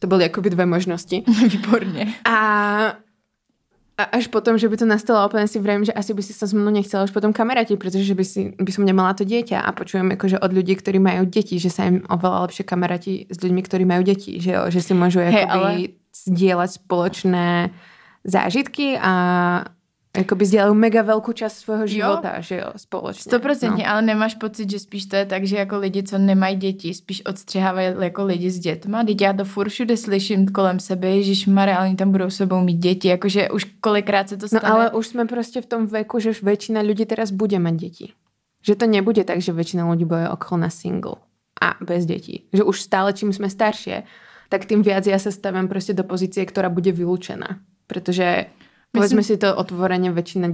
[0.00, 1.24] To boli akoby dve možnosti.
[1.48, 2.12] Výborně.
[2.28, 2.36] A
[3.96, 6.44] A až potom, že by to nastalo, úplne si vrejím, že asi by si sa
[6.44, 9.56] so mnou nechcela už potom kamarátiť, pretože by, si, by som nemala to dieťa.
[9.56, 13.40] A počujem akože od ľudí, ktorí majú deti, že sa im oveľa lepšie kamaráti s
[13.40, 15.96] ľuďmi, ktorí majú deti, že, jo, že si môžu hey, ale...
[16.12, 17.72] zdieľať spoločné
[18.28, 19.12] zážitky a
[20.16, 22.42] Jakoby sdělají mega velkou část svého života, jo.
[22.42, 23.22] že jo, společně.
[23.22, 23.90] Stoprocentně, no.
[23.90, 27.22] ale nemáš pocit, že spíš to je tak, že jako lidi, co nemají děti, spíš
[27.26, 29.04] odstřihávají jako lidi s dětma.
[29.04, 32.78] Teď já to furt všude slyším kolem sebe, Ježíš Maria, oni tam budou sebou mít
[32.78, 34.68] děti, jakože už kolikrát se to stane.
[34.68, 38.12] No ale už jsme prostě v tom věku, že většina lidí teraz bude mít děti.
[38.66, 41.14] Že to nebude tak, že většina lidí bude okolo na single
[41.62, 42.42] a bez dětí.
[42.52, 43.92] Že už stále, čím jsme starší,
[44.48, 47.58] tak tým viac ja sa stavím prostě do pozície, ktorá bude vylúčená.
[47.86, 48.46] Protože
[48.96, 50.48] Povedzme si to otvoreně, většina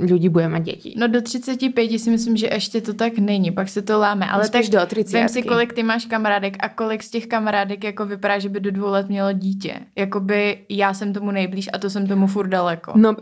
[0.00, 0.94] lidí bude mít děti.
[0.96, 4.26] No do 35 si myslím, že ještě to tak není, pak se to láme.
[4.26, 5.12] Ale tak do 30.
[5.12, 8.60] Vem si, kolik ty máš kamarádek a kolik z těch kamarádek jako vypadá, že by
[8.60, 9.74] do dvou let mělo dítě.
[9.96, 12.92] Jakoby já jsem tomu nejblíž a to jsem tomu furt daleko.
[12.96, 13.16] No,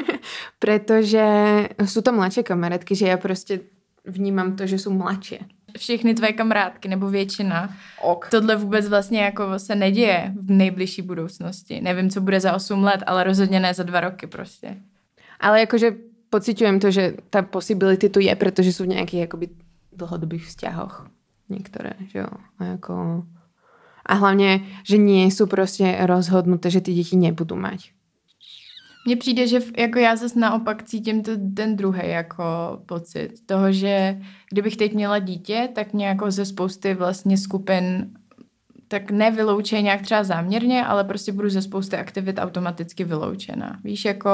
[0.58, 1.24] protože
[1.84, 3.60] jsou to mladší kamarádky, že já prostě
[4.04, 5.38] vnímám to, že jsou mladší
[5.78, 7.74] všechny tvé kamarádky, nebo většina.
[8.02, 8.28] Ok.
[8.30, 11.80] Tohle vůbec vlastně jako se neděje v nejbližší budoucnosti.
[11.80, 14.76] Nevím, co bude za 8 let, ale rozhodně ne za dva roky prostě.
[15.40, 15.92] Ale jakože
[16.30, 19.48] pocitujem to, že ta possibility tu je, protože jsou v nějakých jakoby
[19.92, 21.10] dlhodobých vzťahoch.
[21.48, 22.26] Některé, že jo.
[22.58, 23.24] A jako...
[24.06, 27.90] A hlavně, že nie jsou prostě rozhodnuté, že ty děti nebudou mať.
[29.06, 32.44] Mně přijde, že jako já zase naopak cítím to, ten druhý jako
[32.86, 34.18] pocit toho, že
[34.52, 38.10] kdybych teď měla dítě, tak mě jako ze spousty vlastně skupin
[38.90, 43.78] tak nevyloučí nějak třeba záměrně, ale prostě budu ze spousty aktivit automaticky vyloučena.
[43.84, 44.28] Víš, jako...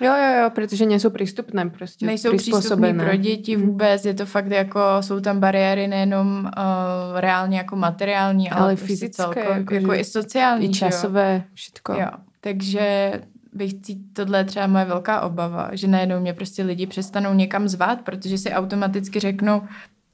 [0.00, 2.06] Jo, jo, jo, protože nejsou přístupné prostě.
[2.06, 3.66] Nejsou přístupné pro děti mhm.
[3.66, 8.76] vůbec, je to fakt jako, jsou tam bariéry nejenom uh, reálně jako materiální, ale, ale
[8.76, 10.66] prostě fyzické, celko, jako, jako i sociální.
[10.66, 11.92] I časové, všetko.
[11.92, 12.08] Jo,
[12.40, 13.12] takže
[13.52, 17.68] bych cít, tohle je třeba moje velká obava, že najednou mě prostě lidi přestanou někam
[17.68, 19.62] zvát, protože si automaticky řeknou,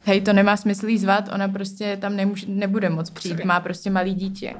[0.01, 3.90] hej, to nemá smysl jí zvát, ona prostě tam nemůže, nebude moc přijít, má prostě
[3.90, 4.55] malý dítě.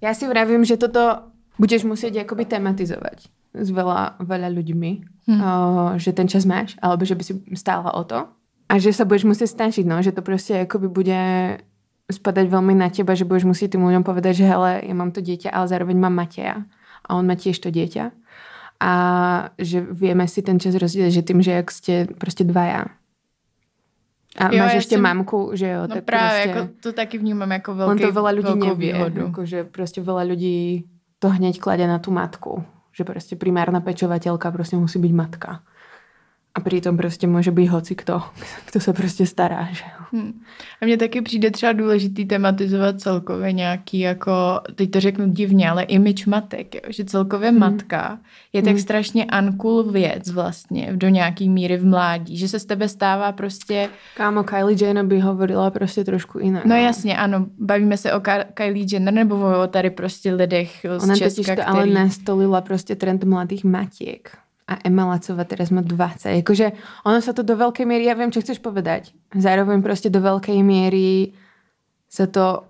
[0.00, 1.18] Já si vravím, že toto
[1.58, 3.16] budeš muset jakoby tematizovat
[3.56, 4.90] s veľa, veľa ľuďmi,
[5.28, 5.40] hmm.
[5.40, 5.50] o,
[5.96, 8.28] že ten čas máš, alebo že by si stála o to
[8.68, 11.20] a že sa budeš muset snažit, no, že to prostě jakoby bude
[12.12, 15.18] spadať veľmi na teba, že budeš musieť tým ľuďom povedať, že hele, ja mám to
[15.18, 16.62] dieťa, ale zároveň mám Mateja
[17.06, 18.10] a on má tiež to dieťa.
[18.80, 18.92] A
[19.58, 22.84] že vieme si ten čas rozdílet, že tým, že jak ste prostě dvaja.
[24.36, 25.02] A jo, máš ještě jsem...
[25.02, 25.80] mamku, že jo.
[25.80, 26.58] No tak právě, prostě...
[26.58, 29.20] jako to taky vnímám jako velký, on to veľa ľudí nevie, výhodu.
[29.20, 30.84] Jako, že prostě veľa ľudí
[31.18, 32.64] to hneď klade na tu matku.
[32.92, 35.60] Že prostě primárna pečovateľka prostě musí být matka.
[36.56, 38.22] A přitom prostě může být hoci kto,
[38.70, 39.68] kdo se prostě stará.
[39.72, 39.84] Že?
[40.12, 40.40] Hmm.
[40.82, 45.82] A mně taky přijde třeba důležitý tematizovat celkově nějaký, jako, teď to řeknu divně, ale
[45.82, 46.80] image matek, jo?
[46.88, 47.58] že celkově hmm.
[47.58, 48.18] matka
[48.52, 48.80] je tak hmm.
[48.80, 53.88] strašně uncool věc vlastně do nějaký míry v mládí, že se z tebe stává prostě...
[54.16, 56.64] Kámo, Kylie Jenner by hovorila prostě trošku jinak.
[56.64, 58.20] No, no jasně, ano, bavíme se o
[58.54, 61.56] Kylie Jenner nebo o tady prostě lidech z Ona Česka, který...
[61.56, 66.42] to ale nastolila prostě trend mladých matiek a Emma Lacová teraz má 20.
[66.42, 66.72] Jakože
[67.06, 69.14] ono sa to do veľkej miery, ja viem, čo chceš povedať.
[69.30, 71.32] Zároveň prostě do veľkej miery
[72.10, 72.66] sa to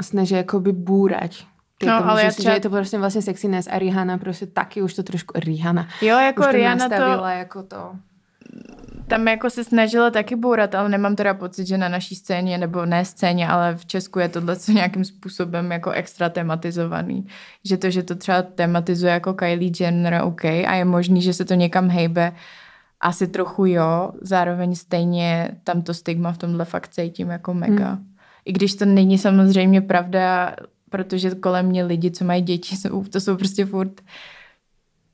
[0.00, 1.46] snaží jakoby búrať.
[1.82, 2.50] No, tomu, ale že, třeba...
[2.50, 5.88] že je to prostě vlastně sexiness a Rihanna prostě taky už to trošku Rihanna.
[6.02, 7.24] Jo, jako už to Rihanna to...
[7.26, 7.96] jako to
[9.06, 12.86] tam jako se snažila taky bourat, ale nemám teda pocit, že na naší scéně, nebo
[12.86, 17.26] ne scéně, ale v Česku je tohle co nějakým způsobem jako extra tematizovaný.
[17.64, 21.44] Že to, že to třeba tematizuje jako Kylie Jenner, OK, a je možný, že se
[21.44, 22.32] to někam hejbe,
[23.00, 27.90] asi trochu jo, zároveň stejně tam to stigma v tomhle fakt cítím jako mega.
[27.90, 28.06] Hmm.
[28.44, 30.56] I když to není samozřejmě pravda,
[30.90, 34.00] protože kolem mě lidi, co mají děti, jsou, to jsou prostě furt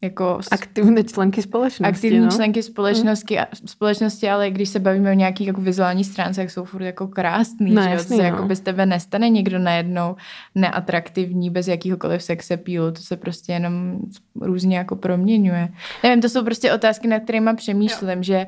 [0.03, 1.95] jako aktivní členky společnosti.
[1.95, 2.31] Aktivní no?
[2.31, 3.47] členky společnosti, hmm.
[3.67, 7.75] společnosti, ale když se bavíme o nějaký jako vizuální stránce, tak jsou furt jako krásný,
[7.75, 8.29] no, že jasný, se no.
[8.29, 10.17] jako bez tebe nestane někdo najednou
[10.55, 13.99] neatraktivní, bez jakýhokoliv sex appealu, to se prostě jenom
[14.41, 15.69] různě jako proměňuje.
[16.03, 18.23] Nevím, to jsou prostě otázky, na kterými přemýšlím, jo.
[18.23, 18.47] že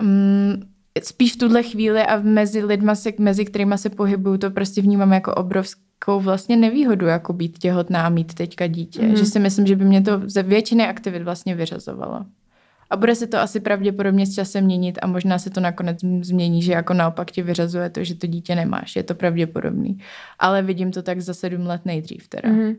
[0.00, 0.62] um,
[1.02, 5.12] spíš v tuhle chvíli a mezi lidma, se, mezi kterými se pohybuju, to prostě vnímám
[5.12, 5.34] jako
[6.08, 9.02] obrovskou vlastně nevýhodu, jako být těhotná a mít teďka dítě.
[9.02, 9.16] Mm.
[9.16, 12.24] Že si myslím, že by mě to ze většiny aktivit vlastně vyřazovalo.
[12.90, 16.62] A bude se to asi pravděpodobně s časem měnit a možná se to nakonec změní,
[16.62, 18.96] že jako naopak ti vyřazuje to, že to dítě nemáš.
[18.96, 19.98] Je to pravděpodobný.
[20.38, 22.48] Ale vidím to tak za sedm let nejdřív teda.
[22.48, 22.74] Mm.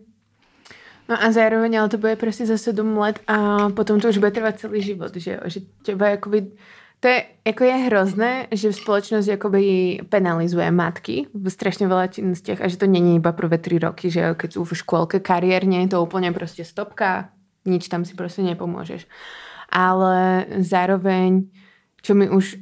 [1.10, 4.32] No a zároveň, ale to bude prostě za sedm let a potom to už bude
[4.32, 5.40] trvat celý život, že jo?
[5.46, 6.48] Že těba jakoby
[7.06, 9.62] to je, jako je hrozné, že společnost jakoby
[10.10, 14.34] penalizuje matky v strašně veľa činnostiach a že to není iba prvé tři roky, že
[14.34, 17.30] keď jsou v školke kariérně, to úplně prostě stopka,
[17.65, 19.06] Nič tam si prostě nepomôžeš.
[19.70, 21.50] Ale zároveň,
[22.02, 22.58] čo mi už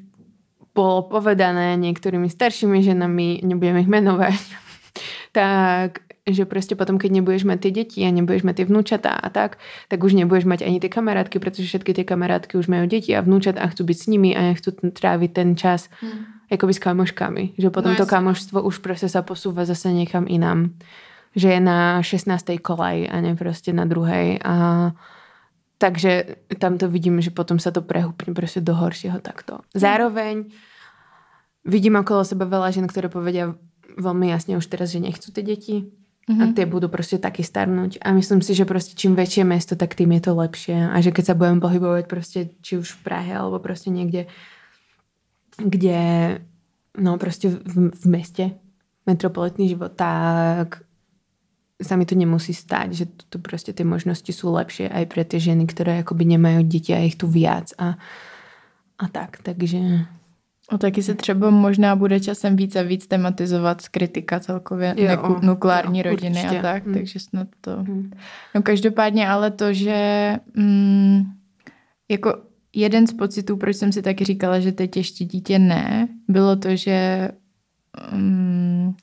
[0.75, 4.39] bolo povedané niektorými staršími ženami, nebudeme ich menovať,
[5.31, 9.29] tak že prostě potom, keď nebudeš mať ty deti a nebudeš mať ty vnúčatá a
[9.29, 13.11] tak, tak už nebudeš mať ani ty kamarátky, protože všetky ty kamarátky už majú deti
[13.15, 16.47] a vnúčat a chcú byť s nimi a nechcú tráviť ten čas hmm.
[16.51, 17.43] jakoby s kamoškami.
[17.59, 20.71] Že potom no, to kamoštvo už prostě sa posúva zase někam inám.
[21.35, 22.45] Že je na 16.
[22.61, 24.39] kolej a ne prostě na druhej.
[24.45, 24.91] A
[25.77, 26.23] takže
[26.59, 29.59] tam to vidím, že potom sa to prehupne prostě do horšieho takto.
[29.75, 30.45] Zároveň
[31.65, 33.55] vidím okolo sebe veľa žen, ktoré povedia
[33.99, 35.91] veľmi jasne už teraz, že nechcú ty deti
[36.23, 36.43] Mm-hmm.
[36.43, 37.97] A tie budú prostě taky starnúť.
[38.01, 40.87] A myslím si, že prostě čím väčšie mesto, tak tým je to lepšie.
[40.87, 44.25] A že keď sa budeme pohybovať prostě či už v Prahe, alebo prostě někde,
[45.57, 45.99] kde
[46.97, 48.51] no prostě v, v meste,
[49.05, 50.81] metropolitný život, tak
[51.81, 55.23] sa mi to nemusí stať, že tu, tu prostě ty možnosti sú lepšie aj pre
[55.27, 57.99] tie ženy, ktoré akoby nemajú deti a ich tu viac a,
[58.97, 60.07] a tak, takže...
[60.71, 65.35] O taky se třeba možná bude časem víc a víc tematizovat kritika celkově jo, neku,
[65.41, 66.59] nukleární jo, rodiny určitě.
[66.59, 66.93] a tak, hmm.
[66.93, 67.71] takže snad to...
[67.75, 68.11] Hmm.
[68.55, 71.23] No každopádně ale to, že mm,
[72.09, 72.33] jako
[72.75, 76.75] jeden z pocitů, proč jsem si taky říkala, že teď ještě dítě ne, bylo to,
[76.75, 77.29] že
[78.11, 78.93] mm,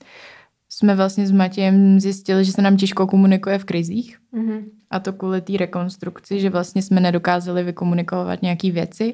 [0.69, 4.17] jsme vlastně s Matějem zjistili, že se nám těžko komunikuje v krizích.
[4.33, 4.63] Mm-hmm.
[4.89, 9.13] A to kvůli té rekonstrukci, že vlastně jsme nedokázali vykomunikovat nějaké věci.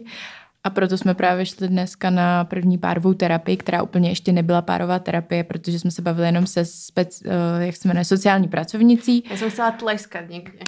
[0.63, 5.00] A proto jsme právě šli dneska na první párovou terapii, která úplně ještě nebyla párová
[5.00, 9.24] terapie, protože jsme se bavili jenom se spec, uh, jak se jmenuje, sociální pracovnicí.
[9.30, 10.60] Já jsem chtěla tleskat někde.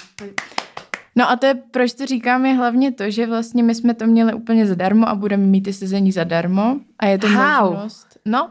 [1.16, 4.08] No a to je, proč to říkám, je hlavně to, že vlastně my jsme to
[4.08, 6.76] měli úplně zadarmo a budeme mít ty sezení zadarmo.
[7.00, 7.72] A je to How?
[7.72, 8.08] možnost.
[8.26, 8.50] No,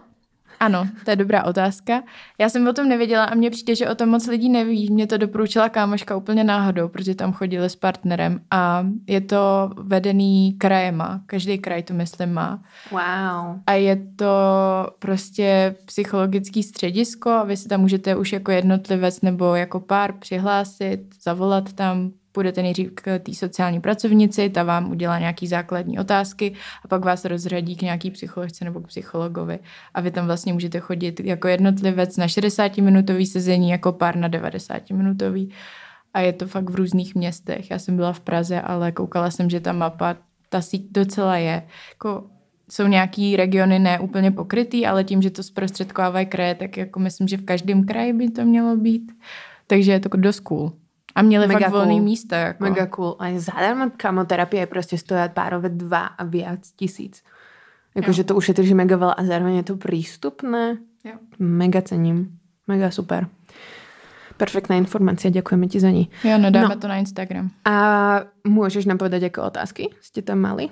[0.61, 2.03] ano, to je dobrá otázka.
[2.39, 4.93] Já jsem o tom nevěděla a mně přijde, že o tom moc lidí neví.
[4.93, 10.57] Mě to doporučila kámoška úplně náhodou, protože tam chodili s partnerem a je to vedený
[10.59, 11.21] krajema.
[11.27, 12.63] Každý kraj to, myslím, má.
[12.91, 13.61] Wow.
[13.67, 14.27] A je to
[14.99, 21.01] prostě psychologický středisko a vy si tam můžete už jako jednotlivec nebo jako pár přihlásit,
[21.23, 26.89] zavolat tam, půjdete nejdřív k té sociální pracovnici, ta vám udělá nějaký základní otázky a
[26.89, 29.59] pak vás rozřadí k nějaký psycholožce nebo k psychologovi.
[29.95, 35.51] A vy tam vlastně můžete chodit jako jednotlivec na 60-minutový sezení, jako pár na 90-minutový.
[36.15, 37.71] A je to fakt v různých městech.
[37.71, 40.17] Já jsem byla v Praze, ale koukala jsem, že ta mapa,
[40.49, 41.63] ta síť docela je.
[41.91, 42.25] Jako
[42.71, 47.29] jsou nějaký regiony ne úplně pokrytý, ale tím, že to zprostředkovávají kraje, tak jako myslím,
[47.29, 49.13] že v každém kraji by to mělo být.
[49.67, 50.73] Takže je to dost cool.
[51.19, 52.05] A měli Mega fakt volný cool.
[52.05, 52.37] místa.
[52.37, 52.65] Jako.
[52.65, 53.17] Mega cool.
[53.19, 57.23] A zadarmo kamoterapie prostě stojí párové dva a víc tisíc.
[57.95, 60.79] Jakože to ušetří mega veľa a zároveň je to prístupné.
[61.05, 61.19] Jo.
[61.39, 62.39] Mega cením.
[62.69, 63.27] Mega super.
[64.37, 66.11] Perfektná informace, děkujeme ti za ní.
[66.25, 66.81] Jo, no dáme no.
[66.81, 67.51] to na Instagram.
[67.65, 67.75] A
[68.45, 70.69] můžeš nám povedať, jako otázky jste tam mali?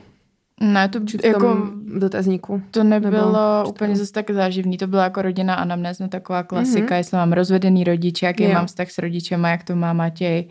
[0.60, 2.62] Ne, to Či v jako, tom dotazníku.
[2.70, 6.86] To nebylo nebo úplně zase tak záživný, to byla jako rodina anamnéz, no taková klasika,
[6.86, 6.96] mm-hmm.
[6.96, 8.52] jestli mám rozvedený rodiče, jaký jo.
[8.52, 10.48] mám vztah s rodičem a jak to má Matěj.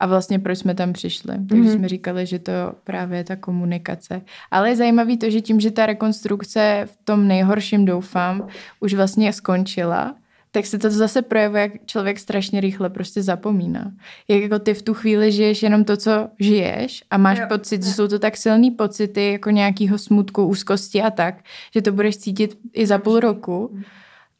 [0.00, 1.34] A vlastně proč jsme tam přišli.
[1.48, 1.74] Takže mm-hmm.
[1.74, 2.52] jsme říkali, že to
[2.84, 4.22] právě je ta komunikace.
[4.50, 8.46] Ale je zajímavý to, že tím, že ta rekonstrukce v tom nejhorším doufám,
[8.80, 10.14] už vlastně skončila,
[10.50, 13.92] tak se to zase projevuje, jak člověk strašně rychle prostě zapomíná.
[14.28, 17.44] Jak jako ty v tu chvíli žiješ jenom to, co žiješ a máš jo.
[17.48, 21.34] pocit, že jsou to tak silný pocity jako nějakýho smutku, úzkosti a tak,
[21.74, 23.76] že to budeš cítit i za půl roku.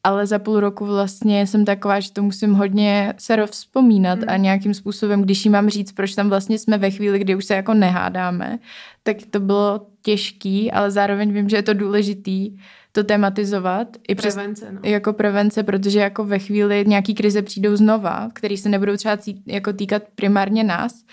[0.05, 4.25] Ale za půl roku vlastně jsem taková, že to musím hodně se rozpomínat mm.
[4.29, 7.44] a nějakým způsobem, když jí mám říct, proč tam vlastně jsme ve chvíli, kdy už
[7.44, 8.59] se jako nehádáme,
[9.03, 12.57] tak to bylo těžký, ale zároveň vím, že je to důležitý,
[12.92, 13.88] to tematizovat.
[14.09, 14.81] I přes, prevence, no.
[14.83, 19.42] Jako prevence, protože jako ve chvíli nějaký krize přijdou znova, který se nebudou třeba cí,
[19.46, 21.05] jako týkat primárně nás,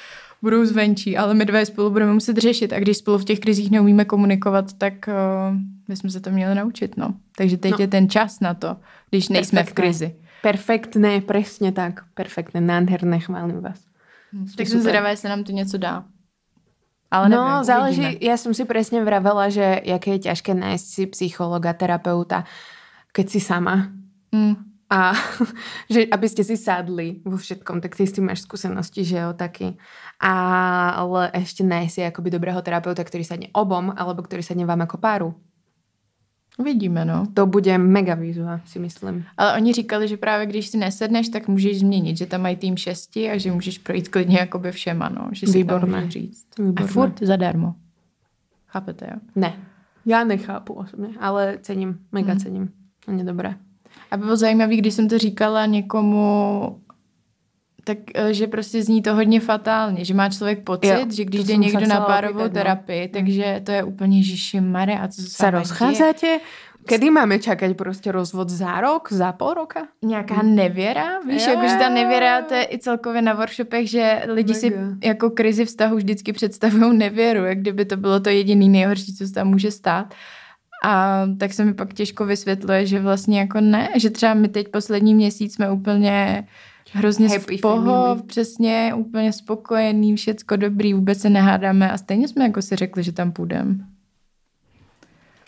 [0.41, 3.71] budou zvenčí, ale my dva spolu budeme muset řešit a když spolu v těch krizích
[3.71, 7.13] neumíme komunikovat, tak uh, my jsme se to měli naučit, no.
[7.37, 7.77] Takže teď no.
[7.79, 8.77] je ten čas na to,
[9.09, 9.83] když nejsme Perfektné.
[9.83, 10.15] v krizi.
[10.41, 12.01] Perfektné, přesně tak.
[12.13, 13.79] Perfektné, nádherné, chválím vás.
[14.33, 16.03] Hm, tak jsem zvědavá, jestli nám to něco dá.
[17.07, 18.27] Ale neviem, no, záleží, uvidíme.
[18.27, 22.43] ja som si presne vravela, že jaké je ťažké nájsť si psychologa, terapeuta,
[23.15, 23.95] keď si sama.
[24.35, 24.59] Mm.
[24.87, 25.15] A
[25.91, 29.31] že aby ste si sadli vo všetkom, tak ty s tým máš skúsenosti, že jo,
[29.31, 29.79] taky.
[30.19, 30.33] A,
[30.99, 34.97] ale ešte nájsť si akoby dobrého terapeuta, ktorý sadne obom, alebo ktorý sadne vám ako
[34.99, 35.29] páru.
[36.57, 37.27] Uvidíme, no.
[37.33, 39.25] To bude mega výzva, si myslím.
[39.37, 42.77] Ale oni říkali, že právě když si nesedneš, tak můžeš změnit, že tam mají tým
[42.77, 45.29] šesti a že můžeš projít klidně jakoby všema, no.
[45.31, 46.01] Že si Výborné.
[46.01, 46.47] tam říct.
[46.59, 46.83] Výborné.
[46.83, 47.75] A furt zadarmo.
[48.67, 49.19] Chápete, jo?
[49.35, 49.53] Ne.
[50.05, 52.39] Já nechápu osobně, ale cením, mega hmm.
[52.39, 52.69] cením.
[53.17, 53.55] Je dobré.
[54.11, 56.81] A bylo zajímavé, když jsem to říkala někomu
[57.87, 61.43] tak eh, že prostě zní to hodně fatálně, že má člověk pocit, Jo, že když
[61.43, 62.49] jde někdo na párovou no.
[62.49, 66.39] terapii, takže to je úplně žiši mare a co se rozchádzate?
[66.87, 69.87] Kedy máme čakať prostě rozvod za rok, za pol roka?
[70.01, 74.53] Nějaká nevěra, víš, Jo, jakože ta nevěra, to je i celkově na workshopech, že lidi
[74.53, 74.95] si Mega.
[75.03, 79.33] jako krizi vztahu vždycky představují nevěru, jak kdyby to bylo to jediný nejhorší, co se
[79.33, 80.13] tam může stát.
[80.83, 84.67] A tak se mi pak těžko vysvětluje, že vlastně jako ne, že třeba my teď
[84.67, 86.47] poslední měsíc jsme úplně
[86.91, 88.21] hrozně Happy family.
[88.27, 93.11] přesně, úplně spokojený, všecko dobrý, vůbec se nehádáme a stejně jsme jako si řekli, že
[93.11, 93.75] tam půjdeme.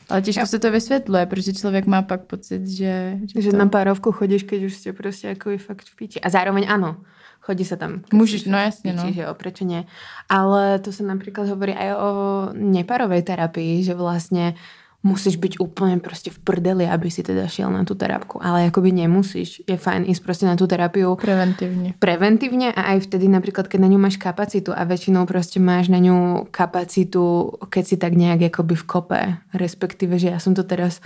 [0.09, 3.19] Ale těžko se to vysvětluje, protože člověk má pak pocit, že...
[3.37, 3.57] Že to...
[3.57, 6.19] na párovku chodíš, keď už ste prostě jako fakt v píči.
[6.21, 7.05] A zároveň áno,
[7.39, 8.01] chodí sa tam.
[8.13, 9.03] Můžeš, no jasně, no.
[9.03, 9.85] píči, Že jo, prečo nie?
[10.29, 12.09] Ale to sa napríklad hovorí aj o
[12.57, 14.57] neparovej terapii, že vlastne
[14.99, 18.35] musíš byť úplne proste v prdeli, aby si teda šiel na tú terapku.
[18.43, 19.63] Ale akoby nemusíš.
[19.63, 21.95] Je fajn ísť proste na tú terapiu Preventivně.
[21.99, 26.03] preventívne a aj vtedy napríklad, keď na ňu máš kapacitu a väčšinou proste máš na
[26.03, 29.21] ňu kapacitu, keď si tak nejak akoby v kope.
[29.55, 30.99] Respektíve, že ja som to teraz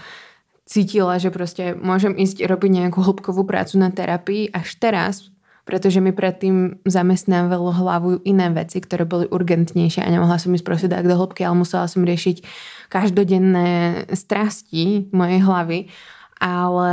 [0.65, 5.32] cítila, že proste môžem ísť robiť nejakú hĺbkovú prácu na terapii až teraz,
[5.63, 10.87] pretože mi predtým zamestnávalo hlavu iné veci, ktoré boli urgentnejšie a nemohla som ísť proste
[10.91, 12.43] tak do hĺbky, ale musela som riešiť
[12.91, 15.79] každodenné strasti mojej hlavy,
[16.43, 16.91] ale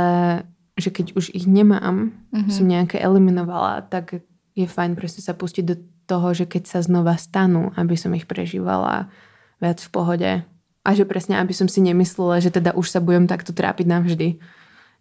[0.79, 2.51] že keď už ich nemám, mm-hmm.
[2.51, 4.23] som nejaké eliminovala, tak
[4.55, 5.75] je fajn proste sa pustiť do
[6.07, 9.11] toho, že keď sa znova stanú, aby som ich prežívala
[9.59, 10.31] viac v pohode.
[10.81, 14.29] A že presne, aby som si nemyslela, že teda už sa budem takto trápiť navždy.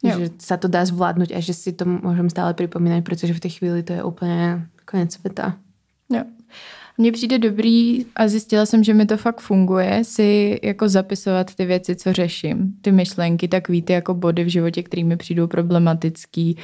[0.03, 0.17] Jo.
[0.17, 3.53] Že sa to dá zvládnuť a že si to môžem stále pripomínať, pretože v tej
[3.61, 5.61] chvíli to je úplne konec sveta.
[6.09, 6.25] Jo.
[6.99, 11.65] Mně přijde dobrý a zjistila jsem, že mi to fakt funguje, si jako zapisovat ty
[11.65, 12.75] věci, co řeším.
[12.83, 16.57] Ty myšlenky, takový ty jako body v životě, které mi přijdou problematický.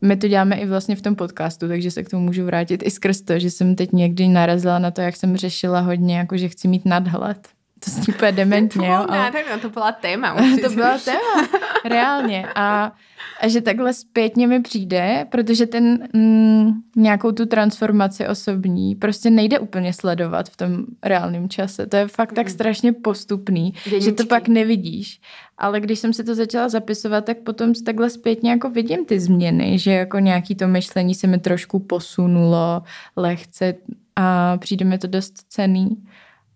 [0.00, 2.90] My to děláme i vlastně v tom podcastu, takže se k tomu můžu vrátit i
[2.90, 6.48] skrz to, že jsem teď někdy narazila na to, jak jsem řešila hodně, jako že
[6.48, 7.48] chci mít nadhled.
[7.84, 9.18] To zní úplně dementně, jo, ale...
[9.18, 10.36] nádherná, to bola téma.
[10.62, 11.48] to byla téma,
[11.84, 12.46] reálně.
[12.54, 12.92] A,
[13.40, 19.58] a že takhle zpětně mi přijde, protože ten mm, nějakou tu transformaci osobní prostě nejde
[19.58, 21.86] úplně sledovat v tom reálném čase.
[21.86, 25.20] To je fakt tak strašně postupný, že to pak nevidíš.
[25.58, 29.78] Ale když jsem si to začala zapisovat, tak potom takhle zpětně jako vidím ty změny,
[29.78, 32.82] že jako nějaký to myšlení se mi trošku posunulo
[33.16, 33.74] lehce
[34.16, 35.96] a přijde mi to dost cený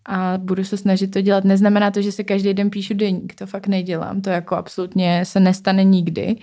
[0.07, 1.43] a budu se snažit to dělat.
[1.43, 5.39] Neznamená to, že se každý den píšu deník, to fakt nedělám, to jako absolutně se
[5.39, 6.35] nestane nikdy,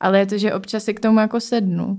[0.00, 1.98] ale je to, že občas si k tomu jako sednu.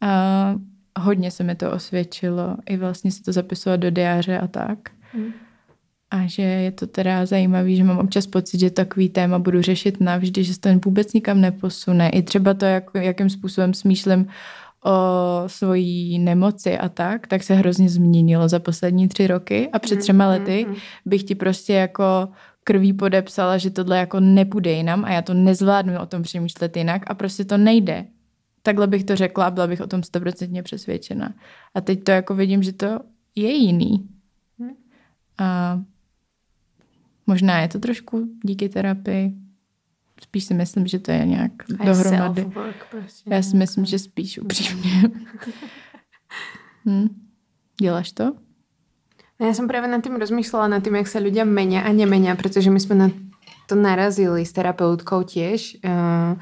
[0.00, 0.54] A
[0.98, 4.78] hodně se mi to osvědčilo, i vlastně si to zapisovat do diáře a tak.
[5.14, 5.32] Mm.
[6.10, 10.00] A že je to teda zajímavý, že mám občas pocit, že takový téma budu řešit
[10.00, 12.08] navždy, že se to vůbec nikam neposune.
[12.08, 14.26] I třeba to, jak, jakým způsobem smýšlím
[14.84, 19.98] o svojí nemoci a tak, tak se hrozně změnilo za poslední tři roky a před
[19.98, 20.66] třema lety
[21.06, 22.28] bych ti prostě jako
[22.64, 27.02] krví podepsala, že tohle jako nepůjde jinam a já to nezvládnu o tom přemýšlet jinak
[27.10, 28.06] a prostě to nejde.
[28.62, 31.34] Takhle bych to řekla a byla bych o tom stoprocentně přesvědčena.
[31.74, 33.00] A teď to jako vidím, že to
[33.36, 34.08] je jiný.
[35.38, 35.80] A
[37.26, 39.39] možná je to trošku díky terapii.
[40.20, 42.44] Spíš si myslím, že to je nějak Aj dohromady.
[42.90, 43.30] prostě.
[43.30, 45.02] Já si myslím, že spíš upřímně.
[46.86, 47.08] hm.
[47.80, 48.24] Děláš to?
[49.40, 52.36] No Ja som práve nad tým rozmýšľala, nad tým, jak sa ľudia menia a nemenia,
[52.36, 53.08] pretože my sme na
[53.64, 55.80] to narazili s terapeutkou tiež.
[55.80, 56.32] eh,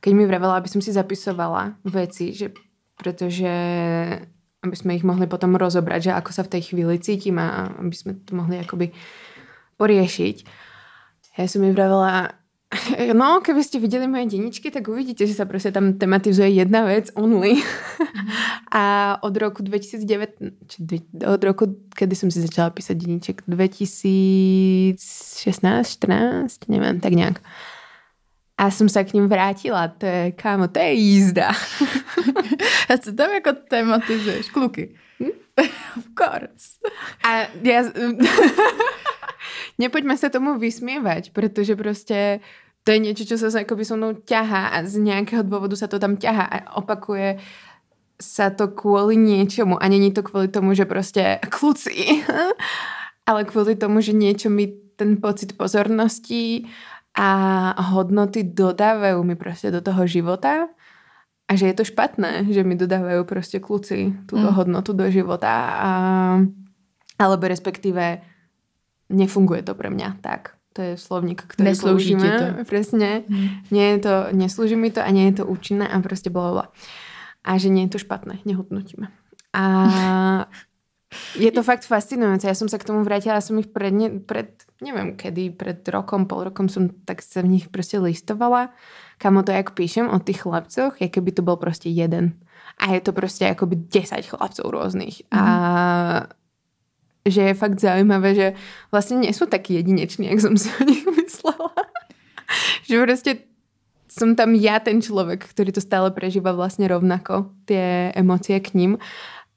[0.00, 2.48] Keď mi vravela, aby som si zapisovala veci, že
[2.96, 3.50] pretože
[4.64, 7.94] aby sme ich mohli potom rozobrať, že ako sa v tej chvíli cítim a aby
[7.94, 8.90] sme to mohli akoby
[9.76, 10.36] poriešiť.
[11.38, 12.32] Ja som mi vravela,
[13.16, 17.08] no, keby ste videli moje deničky, tak uvidíte, že sa proste tam tematizuje jedna vec,
[17.16, 17.64] only.
[18.76, 21.64] A od roku 2009, či dve- od roku,
[21.96, 27.40] kedy som si začala písať deníček, 2016, 14, neviem, tak nejak.
[28.58, 31.54] A som sa k ním vrátila, to je, kámo, to je jízda.
[32.90, 34.48] A co tam jako tematizuješ?
[34.50, 34.94] Kluky.
[35.22, 35.32] Hm?
[35.96, 36.76] of course.
[37.24, 37.82] A ja...
[39.78, 42.42] Nepoďme sa tomu vysmievať, pretože proste
[42.82, 46.02] to je niečo, čo sa akoby so mnou ťahá a z nejakého dôvodu sa to
[46.02, 47.38] tam ťahá a opakuje
[48.18, 52.26] sa to kvôli niečomu a není to kvôli tomu, že proste kľúci,
[53.28, 54.66] ale kvôli tomu, že niečo mi
[54.98, 56.66] ten pocit pozornosti
[57.14, 60.66] a hodnoty dodávajú mi proste do toho života
[61.46, 64.56] a že je to špatné, že mi dodávajú proste kľúci túto Mm.
[64.58, 65.48] hodnotu do života
[65.78, 65.90] a,
[67.20, 68.20] alebo respektíve
[69.08, 70.56] nefunguje to pre mňa tak.
[70.76, 72.62] To je slovník, ktorý Neslúži to.
[72.62, 73.26] Presne.
[73.26, 73.48] Hm.
[73.74, 76.70] Nie je to, neslúži mi to a nie je to účinné a proste bla.
[77.42, 79.10] A že nie je to špatné, nehodnotíme.
[79.56, 79.64] A
[81.44, 82.46] je to fakt fascinujúce.
[82.46, 86.30] Ja som sa k tomu vrátila, som ich pred, ne, pred, neviem kedy, pred rokom,
[86.30, 88.70] pol rokom som tak sa v nich proste listovala.
[89.18, 92.38] Kamo to, jak píšem o tých chlapcoch, je keby to bol proste jeden.
[92.78, 95.26] A je to proste akoby 10 chlapcov rôznych.
[95.26, 95.34] Mm.
[95.34, 95.42] A
[97.28, 98.46] že je fakt zaujímavé, že
[98.92, 101.72] vlastne nie sú takí jedineční, jak som si o nich myslela.
[102.88, 103.30] že proste
[104.08, 108.92] som tam ja ten človek, ktorý to stále prežíva vlastne rovnako, tie emócie k ním.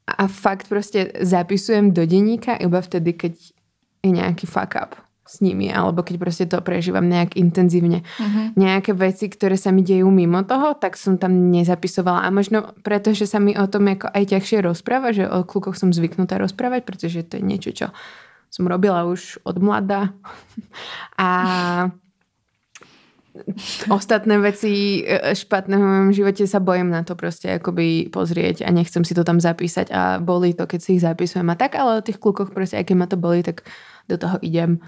[0.05, 3.33] A fakt proste zapisujem do denníka iba vtedy, keď
[4.03, 8.03] je nejaký fuck up s nimi, alebo keď proste to prežívam nejak intenzívne.
[8.03, 8.51] Uh-huh.
[8.59, 12.27] Nejaké veci, ktoré sa mi dejú mimo toho, tak som tam nezapisovala.
[12.27, 15.79] A možno preto, že sa mi o tom ako aj ťažšie rozpráva, že o klukoch
[15.79, 17.87] som zvyknutá rozprávať, pretože to je niečo, čo
[18.51, 20.11] som robila už od mladá.
[21.15, 21.29] A
[23.87, 28.69] ostatné veci e, špatné v mojom živote sa bojím na to proste akoby pozrieť a
[28.75, 31.99] nechcem si to tam zapísať a boli to, keď si ich zapisujem a tak, ale
[31.99, 33.63] o tých klukoch proste, aké ma to boli, tak
[34.11, 34.83] do toho idem.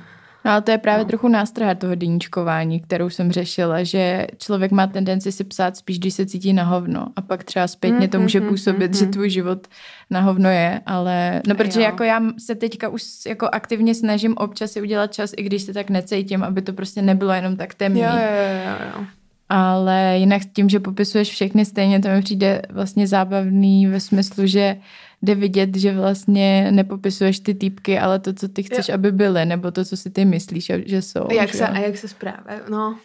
[0.46, 1.08] No ale to je právě no.
[1.08, 6.14] trochu nástraha toho dýničkování, kterou jsem řešila, že člověk má tendenci si psát spíš, když
[6.14, 9.30] se cítí na hovno a pak třeba zpětně to může působit, mm, mm, že tvůj
[9.30, 9.68] život
[10.10, 11.86] na hovno je, ale no protože jo.
[11.86, 15.74] jako já se teďka už jako aktivně snažím občas si udělat čas, i když se
[15.74, 18.00] tak necítím, aby to prostě nebylo jenom tak temný.
[18.00, 19.06] Jo, jo, jo, jo.
[19.50, 24.76] Ale jinak tím, že popisuješ všechny stejně, to mi přijde vlastně zábavný ve smyslu, že
[25.24, 28.96] jde vidět, že vlastně nepopisuješ ty týpky, ale to, co ty chceš, jo.
[28.96, 31.28] aby byly, nebo to, co si ty myslíš, že jsou.
[31.32, 31.58] Jak že?
[31.58, 32.98] se, a jak se správají, no.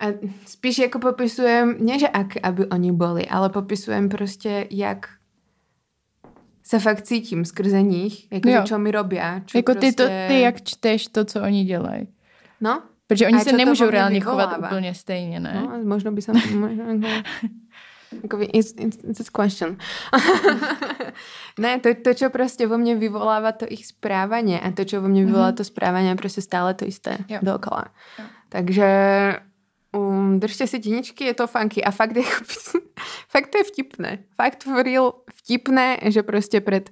[0.00, 0.06] A
[0.46, 5.08] spíš jako popisujem, ne že ak, aby oni byli, ale popisujem prostě, jak
[6.64, 9.16] se fakt cítím skrze nich, jako čo mi robí.
[9.16, 9.80] Jako prostě...
[9.80, 12.08] ty, to, ty jak čteš to, co oni dělají.
[12.60, 12.82] No.
[13.06, 14.56] Protože oni se nemůžou reálně vyvolává.
[14.56, 15.52] chovat úplně stejně, ne?
[15.54, 16.32] No, možno by se...
[18.12, 19.78] možno, it's, it's, it's a question.
[21.58, 25.08] ne, to, to, čo prostě vo mne vyvolává to ich správanie a to, čo vo
[25.08, 25.56] mne vyvolá mm-hmm.
[25.56, 27.38] to správanie, je prostě stále to isté jo.
[27.42, 27.84] dokola.
[28.18, 28.24] Jo.
[28.48, 28.88] Takže
[29.92, 32.22] um, držte si tiničky, je to funky a fakt je,
[33.32, 34.18] fakt to je vtipné.
[34.36, 36.90] Fakt for real vtipné, že prostě pred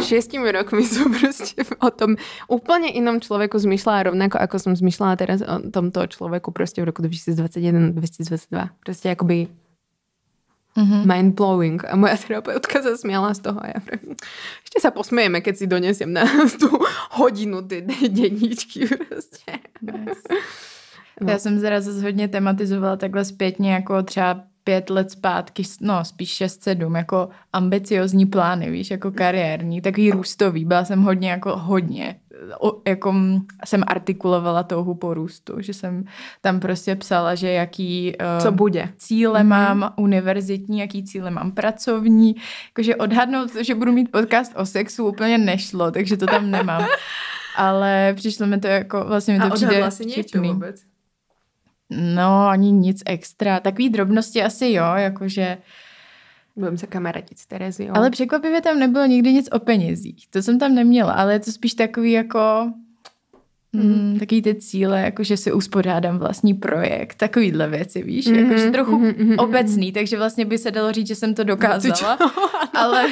[0.00, 2.16] šiestimi rokmi som proste o tom
[2.48, 7.04] úplne inom človeku zmyšľala rovnako, ako som zmyšľala teraz o tomto človeku proste v roku
[7.04, 8.48] 2021-2022.
[8.80, 9.52] Proste akoby
[10.76, 11.02] Mm-hmm.
[11.04, 11.84] Mind blowing.
[11.84, 14.00] A moja terapeutka sa smiala z toho a ja pre...
[14.64, 16.24] ešte sa posmejeme, keď si donesiem na
[16.60, 16.72] tú
[17.12, 19.52] hodinu ty denníčky prostě.
[19.82, 20.18] Yes.
[21.20, 21.32] No.
[21.32, 26.96] Já jsem zraz hodně tematizovala takhle zpětně jako třeba pět let zpátky, no spíš 6-7,
[26.96, 30.64] jako ambiciozní plány, víš, jako kariérní, takový růstový.
[30.64, 32.16] Byla jsem hodně, jako hodně,
[32.86, 33.14] jako
[33.64, 36.04] jsem artikulovala touhu po růstu, že jsem
[36.40, 38.88] tam prostě psala, že jaký uh, Co bude?
[38.96, 39.46] cíle mm-hmm.
[39.46, 42.36] mám univerzitní, jaký cíle mám pracovní,
[42.68, 46.86] jakože odhadnout, že budu mít podcast o sexu úplně nešlo, takže to tam nemám.
[47.56, 50.82] Ale přišlo mi to jako, vlastně mi to A přijde si vůbec?
[51.90, 53.60] No, ani nic extra.
[53.60, 55.58] Takový drobnosti asi jo, jakože...
[56.56, 57.96] Budeme se kamarádit s Tereziou.
[57.96, 60.28] Ale překvapivě tam nebylo nikdy nic o penězích.
[60.30, 62.72] To jsem tam neměla, ale je to spíš takový jako...
[63.72, 64.12] Mm.
[64.12, 68.70] Mm, takový ty cíle, jako že si uspořádám vlastní projekt, takovýhle věci, víš, mm-hmm, jakože
[68.70, 72.18] trochu mm-hmm, obecný, takže vlastně by se dalo říct, že jsem to dokázala,
[72.74, 73.06] ale,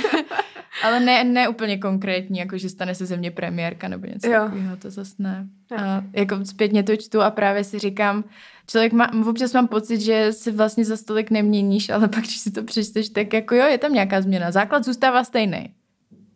[0.85, 4.41] ale ne, ne úplně konkrétní, jako že stane se ze mě premiérka nebo něco jo.
[4.45, 5.47] takového, to zase ne.
[5.77, 8.25] A jako zpětně to čtu a právě si říkám,
[8.67, 12.51] člověk má, občas mám pocit, že si vlastně za stolik neměníš, ale pak, když si
[12.51, 14.51] to přečteš, tak jako jo, je tam nějaká změna.
[14.51, 15.75] Základ zůstává stejný.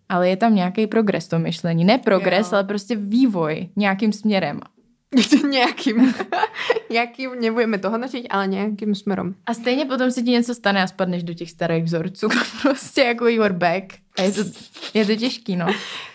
[0.08, 1.84] Ale je tam nějaký progres to myšlení.
[1.84, 2.54] Ne progres, jo.
[2.54, 4.60] ale prostě vývoj nějakým směrem.
[5.50, 6.14] nějakým,
[6.90, 9.34] nějakým, nebudeme to hodnotit, ale nějakým směrem.
[9.46, 12.28] A stejně potom se ti něco stane a spadneš do těch starých vzorců.
[12.62, 13.84] prostě jako your back.
[14.18, 14.40] A je to,
[14.94, 15.66] je to těžký, no.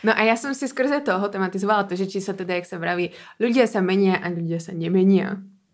[0.04, 2.78] No a já jsem si skrze toho tematizovala to, že či se teda, jak se
[2.78, 3.10] vraví,
[3.40, 5.24] ľudia se mení a ľudia se nemení.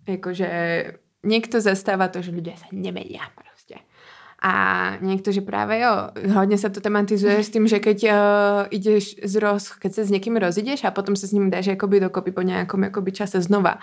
[0.08, 0.84] Jakože
[1.24, 3.20] někdo zastává to, že ľudia se nemení.
[4.46, 4.54] A
[5.02, 8.16] niekto, že práve jo, hodne sa to tematizuje s tým, že keď uh,
[8.70, 12.06] ideš z roz, keď sa s niekým rozideš a potom sa s ním dáš akoby
[12.06, 13.82] dokopy po nejakom akoby čase znova.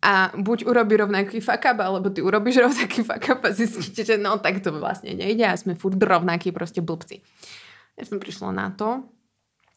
[0.00, 4.16] A buď urobí rovnaký fuck up, alebo ty urobíš rovnaký fuck up a zistíte, že
[4.16, 7.20] no tak to vlastne nejde a sme furt rovnakí proste blbci.
[8.00, 9.04] Ja som prišla na to,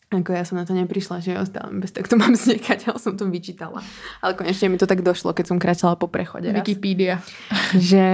[0.08, 3.20] ako ja som na to neprišla, že stále bez tak to mám zniekať, ale som
[3.20, 3.84] to vyčítala.
[4.24, 6.48] Ale konečne mi to tak došlo, keď som kráčala po prechode.
[6.56, 7.20] Wikipedia.
[7.76, 8.08] Že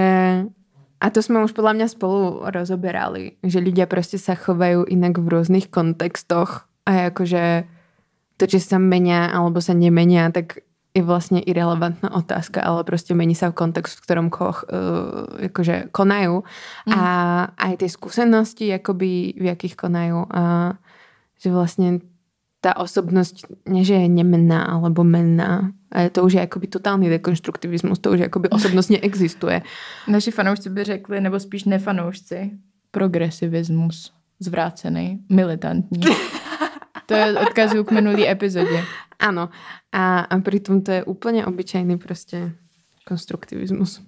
[0.98, 5.30] a to sme už podľa mňa spolu rozoberali, že ľudia proste sa chovajú inak v
[5.30, 7.70] rôznych kontextoch a akože
[8.38, 10.66] to, či sa menia alebo sa nemenia, tak
[10.98, 15.94] je vlastne irrelevantná otázka, ale proste mení sa v kontext, v ktorom koch, uh, akože
[15.94, 16.90] konajú mm.
[16.90, 17.00] a
[17.54, 20.74] aj tie skúsenosti, akoby v jakých konajú a
[21.38, 22.02] že vlastne
[22.58, 25.70] tá osobnosť nie, že je nemenná alebo menná.
[25.92, 29.62] A to už je akoby totálny dekonstruktivismus, to už akoby osobnost neexistuje.
[30.08, 32.50] Naši fanoušci by řekli, nebo spíš nefanoušci,
[32.90, 36.00] progresivismus, zvrácený, militantní.
[37.08, 38.84] To je odkazuju k minulý epizodě.
[39.18, 39.48] Ano.
[39.92, 42.52] A, a pritom to je úplně obyčejný prostě
[43.06, 44.02] konstruktivismus.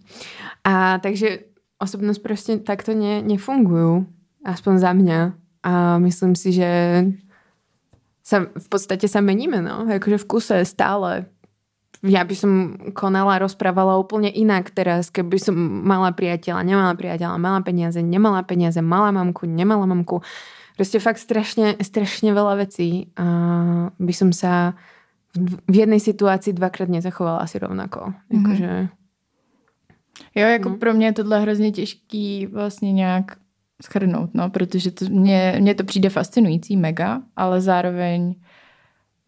[0.64, 1.38] A takže
[1.78, 4.06] osobnost prostě takto ne, nefungujú.
[4.44, 5.32] Aspoň za mňa.
[5.62, 6.68] A myslím si, že
[8.24, 9.84] sa, v podstate sa meníme, no.
[9.84, 11.28] Akože v kuse stále.
[12.00, 12.52] Ja by som
[12.96, 15.52] konala, rozprávala úplne inak teraz, keby som
[15.84, 20.24] mala priateľa, nemala priateľa, mala peniaze, nemala peniaze, mala mamku, nemala mamku.
[20.80, 23.12] Proste fakt strašne, strašne veľa vecí.
[23.20, 24.72] A by som sa
[25.68, 28.00] v jednej situaci dvakrát nezachovala asi rovnako.
[28.00, 28.32] Mm-hmm.
[28.32, 28.88] Jakože...
[30.34, 30.76] Jo, jako no.
[30.76, 33.36] pro mě je tohle hrozně těžký vlastně nějak
[33.82, 38.34] schrnout, no, protože to, mě, mě to přijde fascinující mega, ale zároveň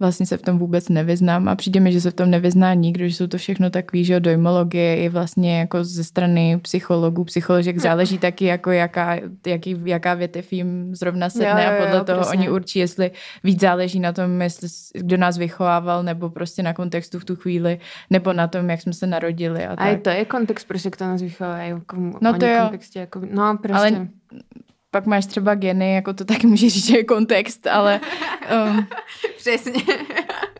[0.03, 3.09] vlastně se v tom vůbec nevyznám a přijde mi, že se v tom nevyzná nikdo,
[3.09, 8.19] že jsou to všechno takové, že dojmologie i vlastně jako ze strany psychologů, psycholožek záleží
[8.19, 12.21] taky jako jaká, jaký, jaká větev jim zrovna sedne jo, jo, jo, a podle toho
[12.21, 12.39] přesně.
[12.39, 13.11] oni určí, jestli
[13.45, 17.79] víc záleží na tom, jestli kdo nás vychovával nebo prostě na kontextu v tu chvíli,
[18.11, 19.67] nebo na tom, jak jsme se narodili.
[19.67, 20.03] A, a tak.
[20.03, 21.59] to je kontext, prostě kdo nás vychovává.
[21.59, 22.59] Jako, no to jo.
[22.61, 23.79] Kontextě, jako, no prostě.
[23.79, 24.09] Ale
[24.91, 28.01] pak máš třeba geny, jako to taky může říct, že je kontext, ale...
[28.69, 28.87] Um,
[29.43, 29.83] Přesně.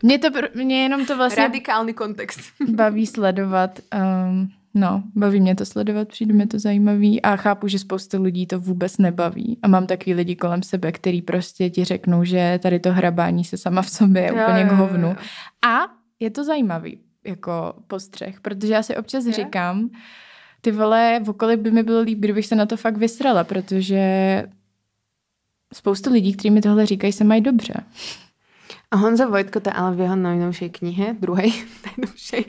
[0.05, 1.43] Mě, to, mě jenom to vlastně...
[1.43, 2.39] Radikální kontext.
[2.69, 3.79] baví sledovat.
[4.27, 8.47] Um, no, baví mě to sledovat, přijde mi to zajímavý a chápu, že spoustu lidí
[8.47, 9.57] to vůbec nebaví.
[9.61, 13.57] A mám takový lidi kolem sebe, který prostě ti řeknou, že tady to hrabání se
[13.57, 15.07] sama v sobě je úplně jo, k hovnu.
[15.07, 15.25] Jo, jo.
[15.71, 15.87] A
[16.19, 19.33] je to zajímavý jako postřeh, protože já si občas je?
[19.33, 19.89] říkám,
[20.61, 24.43] ty vole, v okolí by mi bylo líp, kdybych se na to fakt vysrala, protože
[25.73, 27.73] spoustu lidí, kteří mi tohle říkají, se mají dobře.
[28.93, 31.49] A Honza Vojtko to ale v jeho najnovšej knihe, druhej
[31.89, 32.43] najnovšej,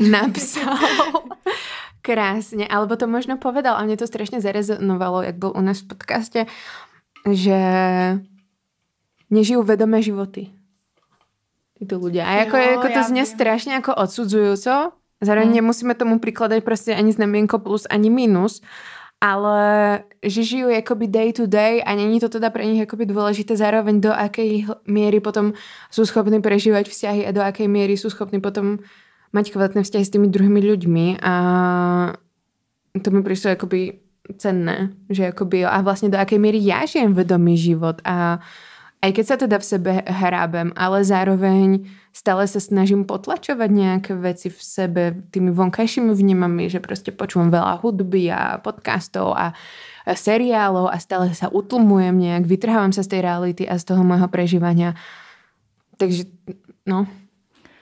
[0.00, 0.80] napsal
[2.02, 5.86] krásně, alebo to možno povedal a mě to strašně zarezonovalo, jak byl u nás v
[5.86, 6.46] podcaste,
[7.28, 7.60] že
[9.30, 10.48] nežijú vedomé životy.
[11.76, 12.24] Títo ľudia.
[12.24, 15.56] A jako, jo, jako to zně strašně jako odsudzujúco, Zároveň hmm.
[15.60, 18.64] nemusíme tomu prikladať proste ani znamienko plus, ani minus,
[19.20, 19.60] ale
[20.24, 24.00] že žijú akoby day to day a není to teda pre nich akoby dôležité zároveň
[24.00, 25.52] do akej miery potom
[25.92, 28.80] sú schopní prežívať vzťahy a do akej miery sú schopní potom
[29.36, 31.34] mať kvalitné vzťahy s tými druhými ľuďmi a
[32.96, 34.00] to mi prišlo akoby
[34.40, 38.40] cenné, že akoby, a vlastne do akej miery ja žijem vedomý život a
[39.00, 44.52] aj keď sa teda v sebe hrábem, ale zároveň stále sa snažím potlačovať nejaké veci
[44.52, 49.56] v sebe tými vonkajšími vnímami, že proste počúvam veľa hudby a podcastov a,
[50.04, 54.28] seriálov a stále sa utlmujem nejak, vytrhávam sa z tej reality a z toho môjho
[54.28, 54.92] prežívania.
[55.96, 56.28] Takže,
[56.84, 57.08] no,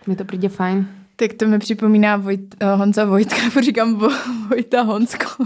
[0.06, 0.86] mi to príde fajn.
[1.18, 3.98] Tak to mi připomíná Vojt, Honza Vojtka, říkám
[4.48, 5.44] Vojta Honsko.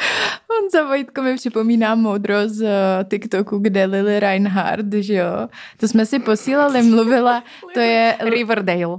[0.50, 5.48] Honza Vojtko mi připomíná moudro z eh, TikToku, kde Lily Reinhardt, že jo.
[5.76, 7.44] To jsme si posílali, mluvila,
[7.74, 8.16] to je...
[8.20, 8.98] Riverdale.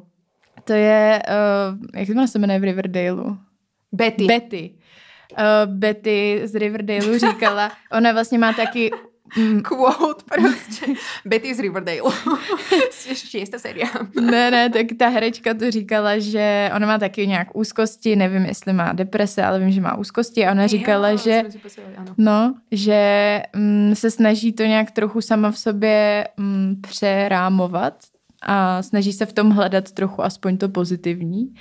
[0.63, 3.37] To je, uh, jak se jmenuje v Riverdaleu?
[3.91, 4.25] Betty.
[4.25, 4.71] Betty.
[5.31, 8.91] Uh, Betty z Riverdaleu říkala, ona vlastně má taky
[9.37, 9.61] Mm.
[9.61, 10.85] Quote prostě.
[11.25, 12.01] Betty z Riverdale.
[13.13, 13.87] Šiesta séria.
[14.21, 18.73] ne, ne, tak ta herečka to říkala, že ona má taky nějak úzkosti, nevím, jestli
[18.73, 23.41] má deprese, ale vím, že má úzkosti a ona říkala, jo, že posílali, no, že
[23.55, 27.93] mm, se snaží to nějak trochu sama v sobě mm, přerámovat,
[28.41, 31.53] a snaží se v tom hledat trochu aspoň to pozitivní.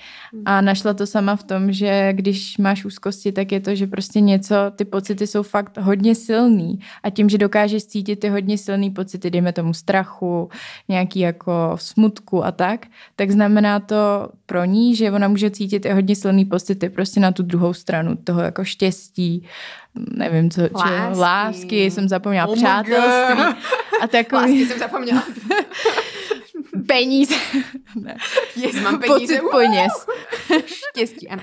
[0.45, 4.21] A našla to sama v tom, že když máš úzkosti, tak je to, že prostě
[4.21, 6.81] něco, ty pocity jsou fakt hodně silný.
[7.03, 10.49] A tím, že dokážeš cítit ty hodně silný pocity, dejme tomu strachu,
[10.89, 15.91] nějaký jako smutku a tak, tak znamená to pro ní, že ona může cítit i
[15.91, 19.47] hodně silný pocity prostě na tu druhou stranu toho jako štěstí,
[19.95, 23.43] nevím co, lásky, či, lásky jsem zapomněla, oh přátelství
[24.03, 24.43] a takový.
[24.43, 25.23] Lásky jsem zapomněla.
[26.87, 27.35] peníze.
[27.95, 28.17] ne.
[28.57, 29.41] Yes, mám peníze.
[29.41, 29.93] Pocit peněz.
[30.67, 31.43] Štěstí, ano.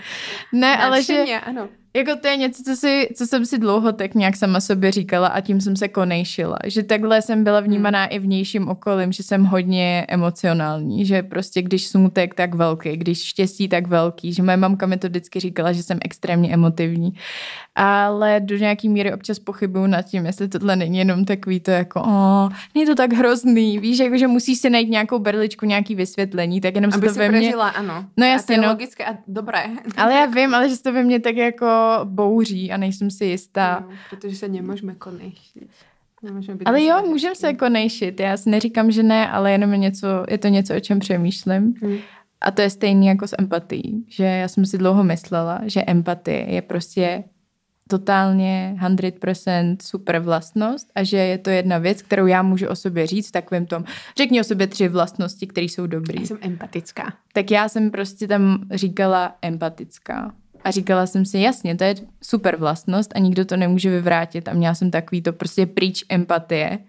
[0.51, 1.69] Ne, ale že, ano.
[1.95, 5.27] Jako to je něco, co, si, co jsem si dlouho tak nějak sama sobě říkala
[5.27, 6.57] a tím jsem se konejšila.
[6.65, 8.09] Že takhle jsem byla vnímaná hmm.
[8.11, 13.67] i vnějším okolím, že jsem hodně emocionální, že prostě když smutek tak velký, když štěstí
[13.67, 17.13] tak velký, že moje mamka mi to vždycky říkala, že jsem extrémně emotivní.
[17.75, 22.01] Ale do nějaký míry občas pochybuju nad tím, jestli tohle není jenom takový to jako,
[22.01, 26.61] o, není to tak hrozný, víš, jako, že musíš si najít nějakou berličku, nějaký vysvětlení,
[26.61, 27.53] tak jenom Aby se to ve mně...
[27.53, 28.05] ano.
[28.17, 28.73] No jasně, a to je no.
[28.73, 29.63] logické a dobré.
[29.97, 33.25] Ale já vím, ale že se to ve mně tak jako bouří a nejsem si
[33.25, 33.85] jistá.
[33.89, 35.69] No, protože se nemůžeme konejšit.
[36.65, 38.19] Ale jo, můžeme se konejšit.
[38.19, 41.73] Já si neříkám, že ne, ale jenom je, něco, je to něco, o čem přemýšlím.
[41.81, 41.97] Hmm.
[42.41, 46.51] A to je stejný jako s empatií, že já jsem si dlouho myslela, že empatie
[46.51, 47.23] je prostě
[47.89, 53.07] totálně 100% super vlastnost a že je to jedna věc, kterou já můžu o sobě
[53.07, 53.83] říct v takovém tom,
[54.17, 56.19] řekni o sobě tři vlastnosti, které jsou dobré.
[56.19, 57.13] Já jsem empatická.
[57.33, 60.33] Tak já jsem prostě tam říkala empatická.
[60.67, 64.47] A říkala jsem si, jasně, to je super vlastnost a nikdo to nemůže vyvrátit.
[64.47, 66.79] A měla jsem takový to prostě pryč empatie.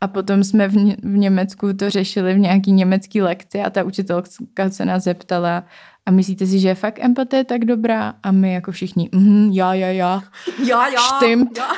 [0.00, 3.84] A potom jsme v, Ně- v Německu to řešili v nějaký německý lekci a ta
[3.84, 5.64] učitelka se nás zeptala,
[6.06, 8.14] a myslíte si, že je fakt empatie tak dobrá?
[8.22, 10.22] A my jako všichni, mhm, já, já, já.
[10.66, 11.00] Já, já.
[11.00, 11.58] Stimmt.
[11.58, 11.68] Já.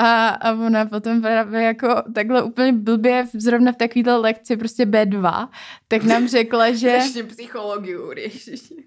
[0.00, 5.48] A, a ona potom právě jako takhle úplně blbě, zrovna v takovéhle lekci prostě B2,
[5.88, 7.96] tak nám řekla, že, Ještě psychologii,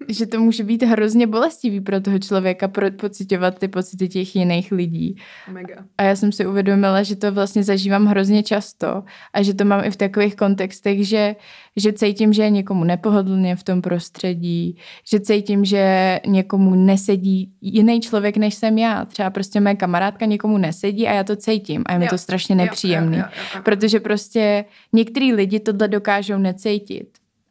[0.08, 4.72] že to může být hrozně bolestivý pro toho člověka pro pocitovat ty pocity těch jiných
[4.72, 5.16] lidí.
[5.48, 5.84] Mega.
[5.98, 9.02] A já jsem si uvědomila, že to vlastně zažívám hrozně často
[9.32, 11.36] a že to mám i v takových kontextech, že,
[11.76, 14.76] že cítím, že je někomu nepohodlně v tom prostředí,
[15.10, 19.04] že cítím, že někomu nesedí jiný člověk, než jsem já.
[19.04, 22.54] Třeba prostě moje kamarádka někomu nesedí a já to cítím a je mi to strašně
[22.54, 23.18] nepříjemný.
[23.18, 23.62] Jo, jo, jo, jo.
[23.62, 27.08] Protože prostě některý lidi tohle dokážou necítit.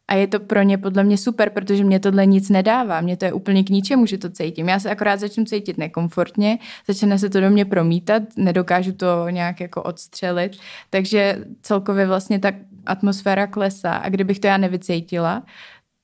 [0.08, 3.00] A je to pro ně podle mě super, protože mě tohle nic nedává.
[3.00, 4.68] Mě to je úplně k ničemu, že to cítím.
[4.68, 9.60] Já se akorát začnu cítit nekomfortně, začne se to do mě promítat, nedokážu to nějak
[9.60, 10.56] jako odstřelit.
[10.90, 12.52] Takže celkově vlastně ta
[12.86, 13.92] atmosféra klesá.
[13.92, 15.42] A kdybych to já nevycítila,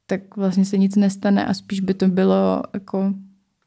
[0.07, 3.15] tak vlastně se nic nestane a spíš by to bylo jako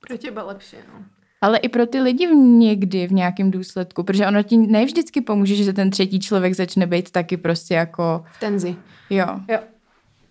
[0.07, 1.05] Pro těba lepší, no.
[1.41, 5.21] Ale i pro ty lidi v někdy v nějakém důsledku, protože ono ti ne vždycky
[5.21, 8.75] pomůže, že ten třetí člověk začne být taky prostě jako, V tenzi.
[9.09, 9.27] jo.
[9.49, 9.59] Jo.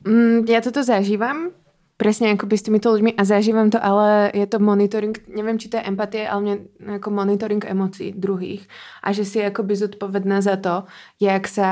[0.01, 1.53] Mm, ja toto zažívam,
[2.01, 5.77] presne akoby s týmito ľuďmi a zažívam to, ale je to monitoring, neviem, či to
[5.77, 6.57] je empatie, ale mne
[6.97, 8.65] ako monitoring emócií druhých.
[9.05, 10.89] A že si akoby zodpovedná za to,
[11.21, 11.69] jak sa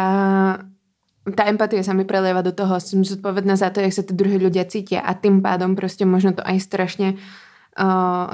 [1.24, 4.36] tá empatia sa mi prelieva do toho, som zodpovedná za to, jak sa tí druhí
[4.36, 7.47] ľudia cítia a tým pádom proste možno to aj strašne uh,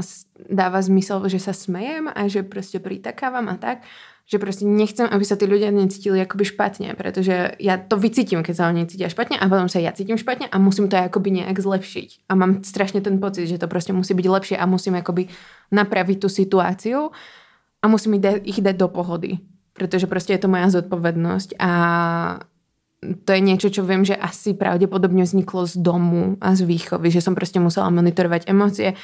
[0.00, 3.84] s- dáva zmysel, že sa smejem a že proste pritakávam a tak
[4.24, 8.54] že proste nechcem, aby sa tí ľudia necítili akoby špatne, pretože ja to vycítim, keď
[8.56, 11.60] sa oni cítia špatne a potom sa ja cítim špatne a musím to akoby nejak
[11.60, 12.24] zlepšiť.
[12.24, 15.28] A mám strašne ten pocit, že to proste musí byť lepšie a musím akoby
[15.68, 17.12] napraviť tú situáciu
[17.80, 19.44] a musím ich, da- ich dať do pohody.
[19.76, 21.70] Pretože proste je to moja zodpovednosť a
[23.04, 27.20] to je niečo, čo viem, že asi pravdepodobne vzniklo z domu a z výchovy, že
[27.20, 28.96] som proste musela monitorovať emócie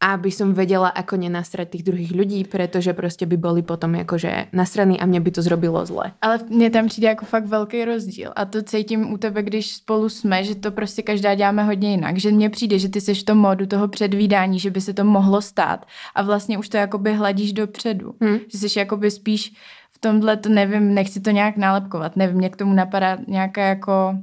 [0.00, 4.96] aby som vedela, ako nenasrať tých druhých ľudí, pretože proste by boli potom akože nasraní
[4.96, 6.12] a mne by to zrobilo zle.
[6.20, 8.32] Ale mně tam přijde jako fakt velký rozdíl.
[8.36, 12.18] A to cítím u tebe, když spolu jsme, že to prostě každá děláme hodně jinak.
[12.18, 15.04] Že mně přijde, že ty jsi v tom modu toho předvídání, že by se to
[15.04, 15.86] mohlo stát.
[16.14, 18.14] A vlastně už to jakoby hladíš dopředu.
[18.20, 18.38] Hmm.
[18.52, 19.52] Že jsi jakoby spíš
[19.92, 22.16] v tomhle, to nevím, nechci to nějak nálepkovat.
[22.16, 24.14] Nevím, mě k tomu napadá nějaká jako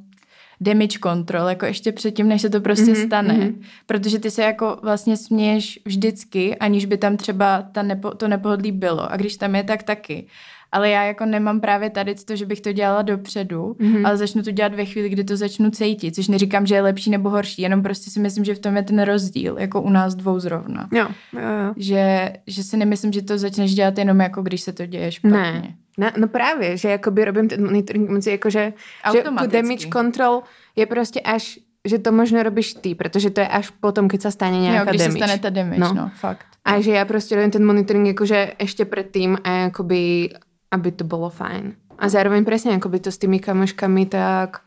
[0.62, 3.34] damage control, jako ještě předtím, než se to prostě Mhm, mm-hmm, stane.
[3.34, 3.44] mhm.
[3.48, 3.64] Mm-hmm.
[3.86, 8.72] Protože ty se jako vlastně směješ vždycky, aniž by tam třeba ta nepo, to nepohodlí
[8.72, 9.12] bylo.
[9.12, 10.28] A když tam je, tak taky.
[10.72, 13.94] Ale já jako nemám právě tady to, že bych to dělala dopředu, Mhm.
[13.96, 14.08] mm-hmm.
[14.08, 16.16] ale začnu to dělat ve chvíli, kdy to začnu cítit.
[16.16, 18.84] Což neříkám, že je lepší nebo horší, jenom prostě si myslím, že v tom je
[18.84, 20.90] ten rozdíl, jako u nás dvou zrovna.
[20.94, 21.74] Jo, jo, jo.
[21.78, 25.38] Že, že si nemyslím, že to začneš dělat jenom jako když se to děje špatně.
[25.40, 25.76] Ne.
[25.98, 28.74] No, no právě, že jakoby robím ten monitoring emocí, jakože
[29.14, 30.44] že tu damage control
[30.76, 34.32] je prostě až, že to možno robíš ty, protože to je až potom, keď sa
[34.32, 35.20] stane Jo, nejaká když damage.
[35.20, 35.94] se stane ta damage, No.
[35.94, 36.46] no, fakt.
[36.68, 40.30] A že ja proste robím ten monitoring akože ešte predtým a akoby,
[40.72, 41.76] aby to bolo fajn.
[41.98, 44.62] A zároveň presne akoby to s tými kamoškami, tak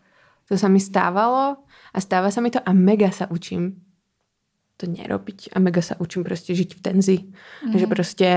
[0.50, 1.62] to sa mi stávalo
[1.94, 3.78] a stáva sa mi to a mega sa učím
[4.80, 7.16] to nerobiť a mega sa učím proste žiť v tenzi.
[7.60, 7.76] Mm.
[7.76, 8.28] Že proste,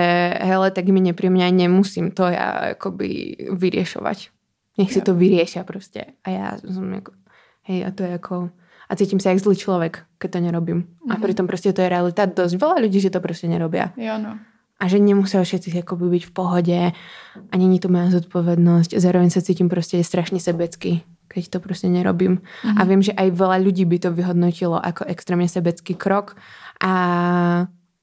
[0.44, 4.30] hele, tak mi nepríjemne aj nemusím to ja akoby vyriešovať.
[4.76, 6.20] Nech si to vyriešia proste.
[6.26, 7.16] A ja som ako,
[7.72, 8.36] hej, a to je ako...
[8.92, 10.80] A cítim sa jak zlý človek, keď to nerobím.
[11.08, 12.28] A pritom proste to je realita.
[12.28, 14.38] Dosť veľa ľudí, že to proste nerobia Jo, no.
[14.84, 16.80] A že nemusia všetci akoby byť v pohode
[17.52, 19.00] a není to moja zodpovednosť.
[19.00, 22.44] Zároveň sa cítim proste strašne sebecky, keď to prostě nerobím.
[22.44, 22.76] Mm-hmm.
[22.76, 26.36] A vím, že aj veľa ľudí by to vyhodnotilo ako extrémne sebecký krok
[26.84, 26.94] a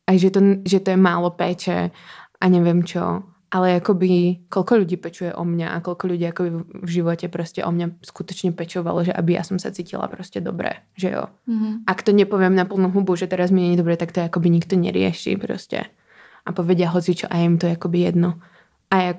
[0.08, 1.92] aj že to, že to je málo péče
[2.40, 3.28] a neviem čo.
[3.50, 6.50] Ale akoby, koľko ľudí pečuje o mňa a koľko ľudí akoby
[6.86, 10.70] v živote prostě o mňa skutočne pečovalo, že aby ja som sa cítila prostě dobré,
[10.96, 11.26] že jo.
[11.50, 11.82] Mm-hmm.
[11.86, 14.78] Ak to nepoviem na plnú hubu, že teraz mi není dobré, tak to akoby nikto
[14.78, 15.90] nerieši prostě.
[16.50, 18.42] A povedia hoci čo a je im to akoby jedno.
[18.90, 19.12] A ja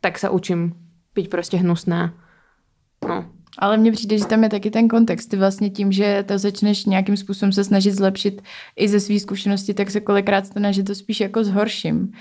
[0.00, 0.72] tak sa učím
[1.14, 2.12] byť prostě hnusná.
[3.08, 3.24] No.
[3.58, 5.30] Ale mně přijde, že tam je taky ten kontext.
[5.30, 8.42] Ty vlastně tím, že to začneš nějakým způsobem se snažit zlepšit
[8.76, 12.12] i ze své zkušenosti, tak se kolikrát stane, že to spíš jako zhorším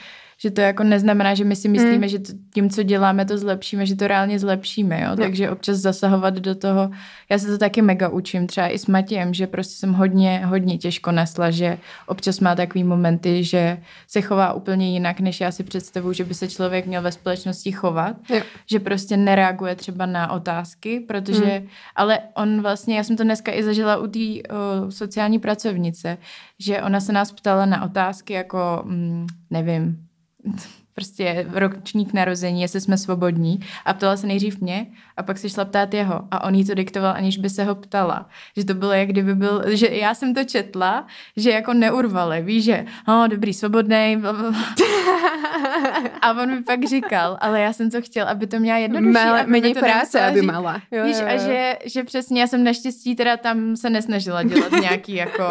[0.44, 2.08] že to jako neznamená, že my si myslíme, mm.
[2.08, 2.20] že
[2.54, 5.10] tím, co děláme, to zlepšíme, že to reálně zlepšíme, jo?
[5.10, 5.18] No.
[5.18, 6.90] takže občas zasahovat do toho,
[7.30, 10.78] já se to taky mega učím, třeba i s Matějem, že prostě jsem hodně, hodně
[10.78, 11.78] těžko nesla, že
[12.08, 13.78] občas má takový momenty, že
[14.08, 17.72] se chová úplně jinak, než já si představuji, že by se člověk měl ve společnosti
[17.72, 18.42] chovat, jo.
[18.66, 21.68] že prostě nereaguje třeba na otázky, protože, mm.
[21.96, 24.20] ale on vlastně, já jsem to dneska i zažila u té
[24.90, 26.18] sociální pracovnice,
[26.60, 30.03] že ona se nás ptala na otázky jako, mm, nevím,
[30.94, 33.60] prostě ročník narození, jestli jsme svobodní.
[33.86, 34.88] A ptala se nejdřív mě
[35.18, 37.76] a pak se šla ptát jeho a on jí to diktoval, aniž by se ho
[37.76, 38.30] ptala.
[38.58, 41.08] Že to bylo, jak kdyby byl, že já jsem to četla,
[41.38, 44.24] že jako neurvale, víš, že oh, dobrý, svobodný,
[46.22, 49.14] a on mi pak říkal, ale já jsem to chtěl, aby to měla jednodušší.
[49.14, 50.82] Mala, méně práce, aby mala.
[50.92, 51.36] Jo, víš, jo, jo.
[51.36, 55.44] a že, že přesně, já jsem naštěstí teda tam se nesnažila dělat nějaký jako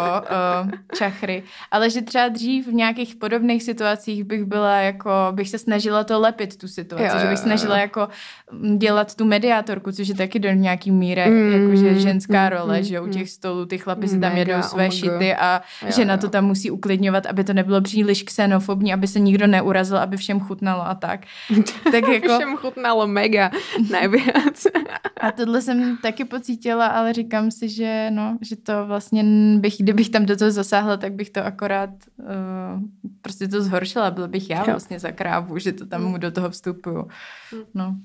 [0.63, 5.57] uh, čachry, ale že třeba dřív v nějakých podobných situacích bych byla jako, bych se
[5.57, 8.07] snažila to lepit tu situaci, jo, že bych snažila jako
[8.51, 12.77] mm, dělat tu mediátorku, což je taky do nějaký míry mm, jakože ženská mm, role,
[12.77, 15.91] mm, že u těch stolů ty chlapi si tam jedou své oh šity a jo,
[15.91, 16.19] žena jo.
[16.19, 20.39] to tam musí uklidňovat, aby to nebylo příliš xenofobní, aby se nikdo neurazil, aby všem
[20.39, 21.21] chutnalo a tak.
[21.91, 22.37] tak jako...
[22.37, 23.51] všem chutnalo mega
[23.91, 24.67] najviac.
[25.21, 29.23] a tohle jsem taky pocítila, ale říkám si, že no, že to vlastně
[29.57, 31.89] bych, kdybych tam do toho zasáhla, tak bych to akorát
[32.19, 32.25] uh,
[33.21, 36.49] prostě to zhoršila, byla bych já vlastně za krávu, že to tam mu do toho
[36.49, 37.07] vstupuju.
[37.73, 37.95] No.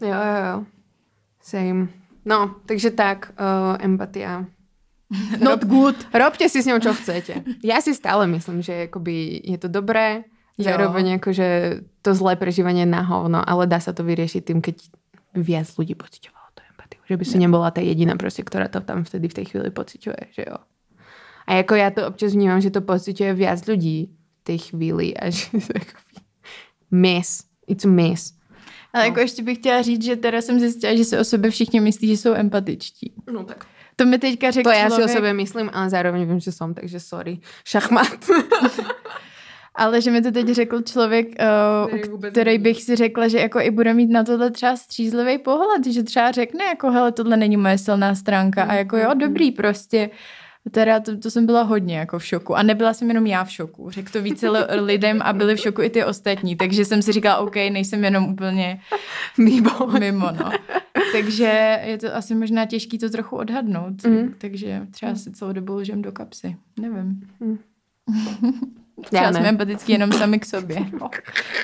[0.00, 0.56] Jo, jo, jo.
[1.40, 1.88] Same.
[2.24, 4.44] No, takže tak, uh, empatia.
[5.44, 5.96] Not good.
[6.12, 7.42] Robte si s ňou, čo chcete.
[7.64, 10.24] Ja si stále myslím, že akoby je to dobré,
[10.60, 11.48] zároveň akože
[12.04, 14.76] to zlé prežívanie na hovno, ale dá sa to vyriešiť tým, keď
[15.34, 17.00] by viac ľudí pociťovalo tú empatiu.
[17.08, 20.22] Že by si nebola tá jediná proste, ktorá to tam vtedy v tej chvíli pociťuje,
[20.36, 20.56] že jo.
[21.50, 25.34] A jako ja to občas vnímam, že to pociťuje viac ľudí v tej chvíli a
[25.34, 25.74] že to
[26.94, 27.42] miss.
[27.66, 28.38] It's a miss.
[28.92, 29.08] Ale no.
[29.08, 32.08] jako ještě bych chtěla říct, že teda jsem zjistila, že se o sebe všichni myslí,
[32.08, 33.12] že jsou empatičtí.
[33.32, 33.66] No tak.
[33.96, 35.08] To mi teďka řekl To já člověk...
[35.08, 37.38] si o sebe myslím, ale zároveň vím, že jsem, takže sorry.
[37.64, 38.06] Šachmat.
[39.74, 41.26] ale že mi to teď řekl člověk,
[41.88, 45.86] uh, který bych si řekla, že jako i bude mít na tohle třeba střízlivý pohled,
[45.86, 49.18] že třeba řekne jako hele, tohle není moje silná stránka a jako jo, mm-hmm.
[49.18, 50.10] dobrý prostě.
[50.70, 52.56] Teda to, to jsem byla hodně jako v šoku.
[52.56, 53.90] A nebyla jsem jenom já v šoku.
[53.90, 54.50] Řekl to více
[54.80, 56.56] lidem a byli v šoku i ty ostatní.
[56.56, 58.80] Takže jsem si říkala, OK, nejsem jenom úplně
[59.38, 59.86] mimo.
[59.98, 60.50] mimo no.
[61.12, 64.04] Takže je to asi možná těžký to trochu odhadnout.
[64.04, 64.34] Mm.
[64.38, 66.56] Takže třeba si celou dobu lžem do kapsy.
[66.80, 67.20] Nevím.
[67.40, 67.58] Mm.
[69.04, 70.86] Třeba Já jsme empatický jenom sami k sobě.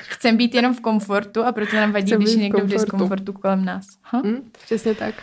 [0.01, 3.33] Chcem být jenom v komfortu a proto nám vadí, Chcem když je někdo v diskomfortu
[3.33, 3.85] kolem nás.
[4.01, 4.21] Ha?
[4.21, 5.15] Mm, přesně tak.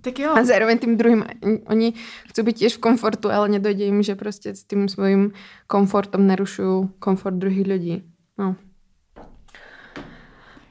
[0.00, 0.32] Tak jo.
[0.36, 1.24] A zároveň tým druhým,
[1.66, 1.96] oni
[2.28, 5.32] chcú byť tiež v komfortu, ale nedojde im, že prostě s tým svojím
[5.66, 8.02] komfortom narušujú komfort druhých lidí.
[8.38, 8.56] No.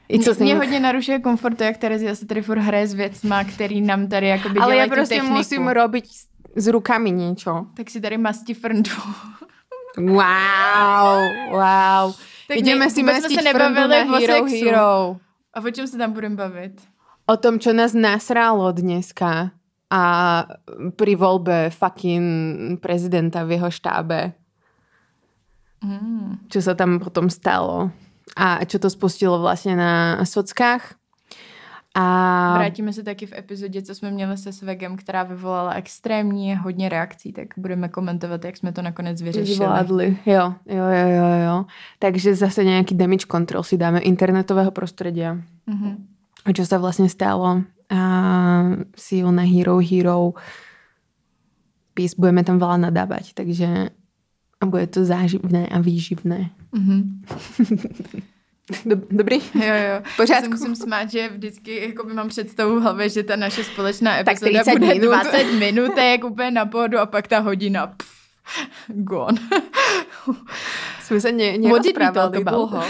[0.08, 2.94] I co mě, mě hodně narušuje komfort to, jak Terezia se tady furt hraje s
[2.94, 5.34] věcma, který nám tady jakoby Ale já prostě techniku.
[5.34, 6.04] musím robiť
[6.56, 7.66] s rukami něco.
[7.76, 8.90] Tak si tady masti frndu.
[9.96, 11.18] wow,
[11.50, 12.14] wow.
[12.48, 15.16] Tak Ideme si mastit frndu na Hero Hero.
[15.54, 16.93] A o čem se tam budeme bavit?
[17.26, 19.50] O tom, čo nás nasralo dneska
[19.90, 20.02] a
[20.96, 22.26] pri voľbe fucking
[22.80, 24.32] prezidenta v jeho štábe.
[25.84, 26.48] Mm.
[26.48, 27.92] Čo sa tam potom stalo.
[28.36, 30.94] A čo to spustilo vlastně na sockách.
[31.96, 32.54] A...
[32.58, 37.32] Vrátíme se taky v epizodě, co jsme měli se Svegem, která vyvolala extrémně hodně reakcí,
[37.32, 39.56] tak budeme komentovat, jak jsme to nakonec vyřešili.
[39.56, 41.64] Zvládli, jo, jo, jo, jo, jo.
[41.98, 45.22] Takže zase nějaký damage control si dáme internetového prostředí.
[45.22, 45.96] Mm-hmm
[46.52, 48.00] čo sa vlastne stalo a
[48.96, 50.36] silné Hero Hero
[51.94, 53.94] pís, budeme tam veľa nadávať, takže
[54.60, 56.50] a bude to záživné a výživné.
[56.74, 57.22] Mm-hmm.
[59.10, 59.36] Dobrý?
[59.54, 60.02] Jo, jo.
[60.02, 60.44] V pořádku.
[60.44, 64.18] Já musím smát, že vždycky jako by mám představu v hlavě, že ta naše společná
[64.18, 65.06] epizoda bude minut.
[65.06, 68.10] 20 minutek úplně na pohodu a pak ta hodina pff,
[68.88, 69.38] gone.
[71.00, 72.82] Jsme se ně, nerozprávali dlouho.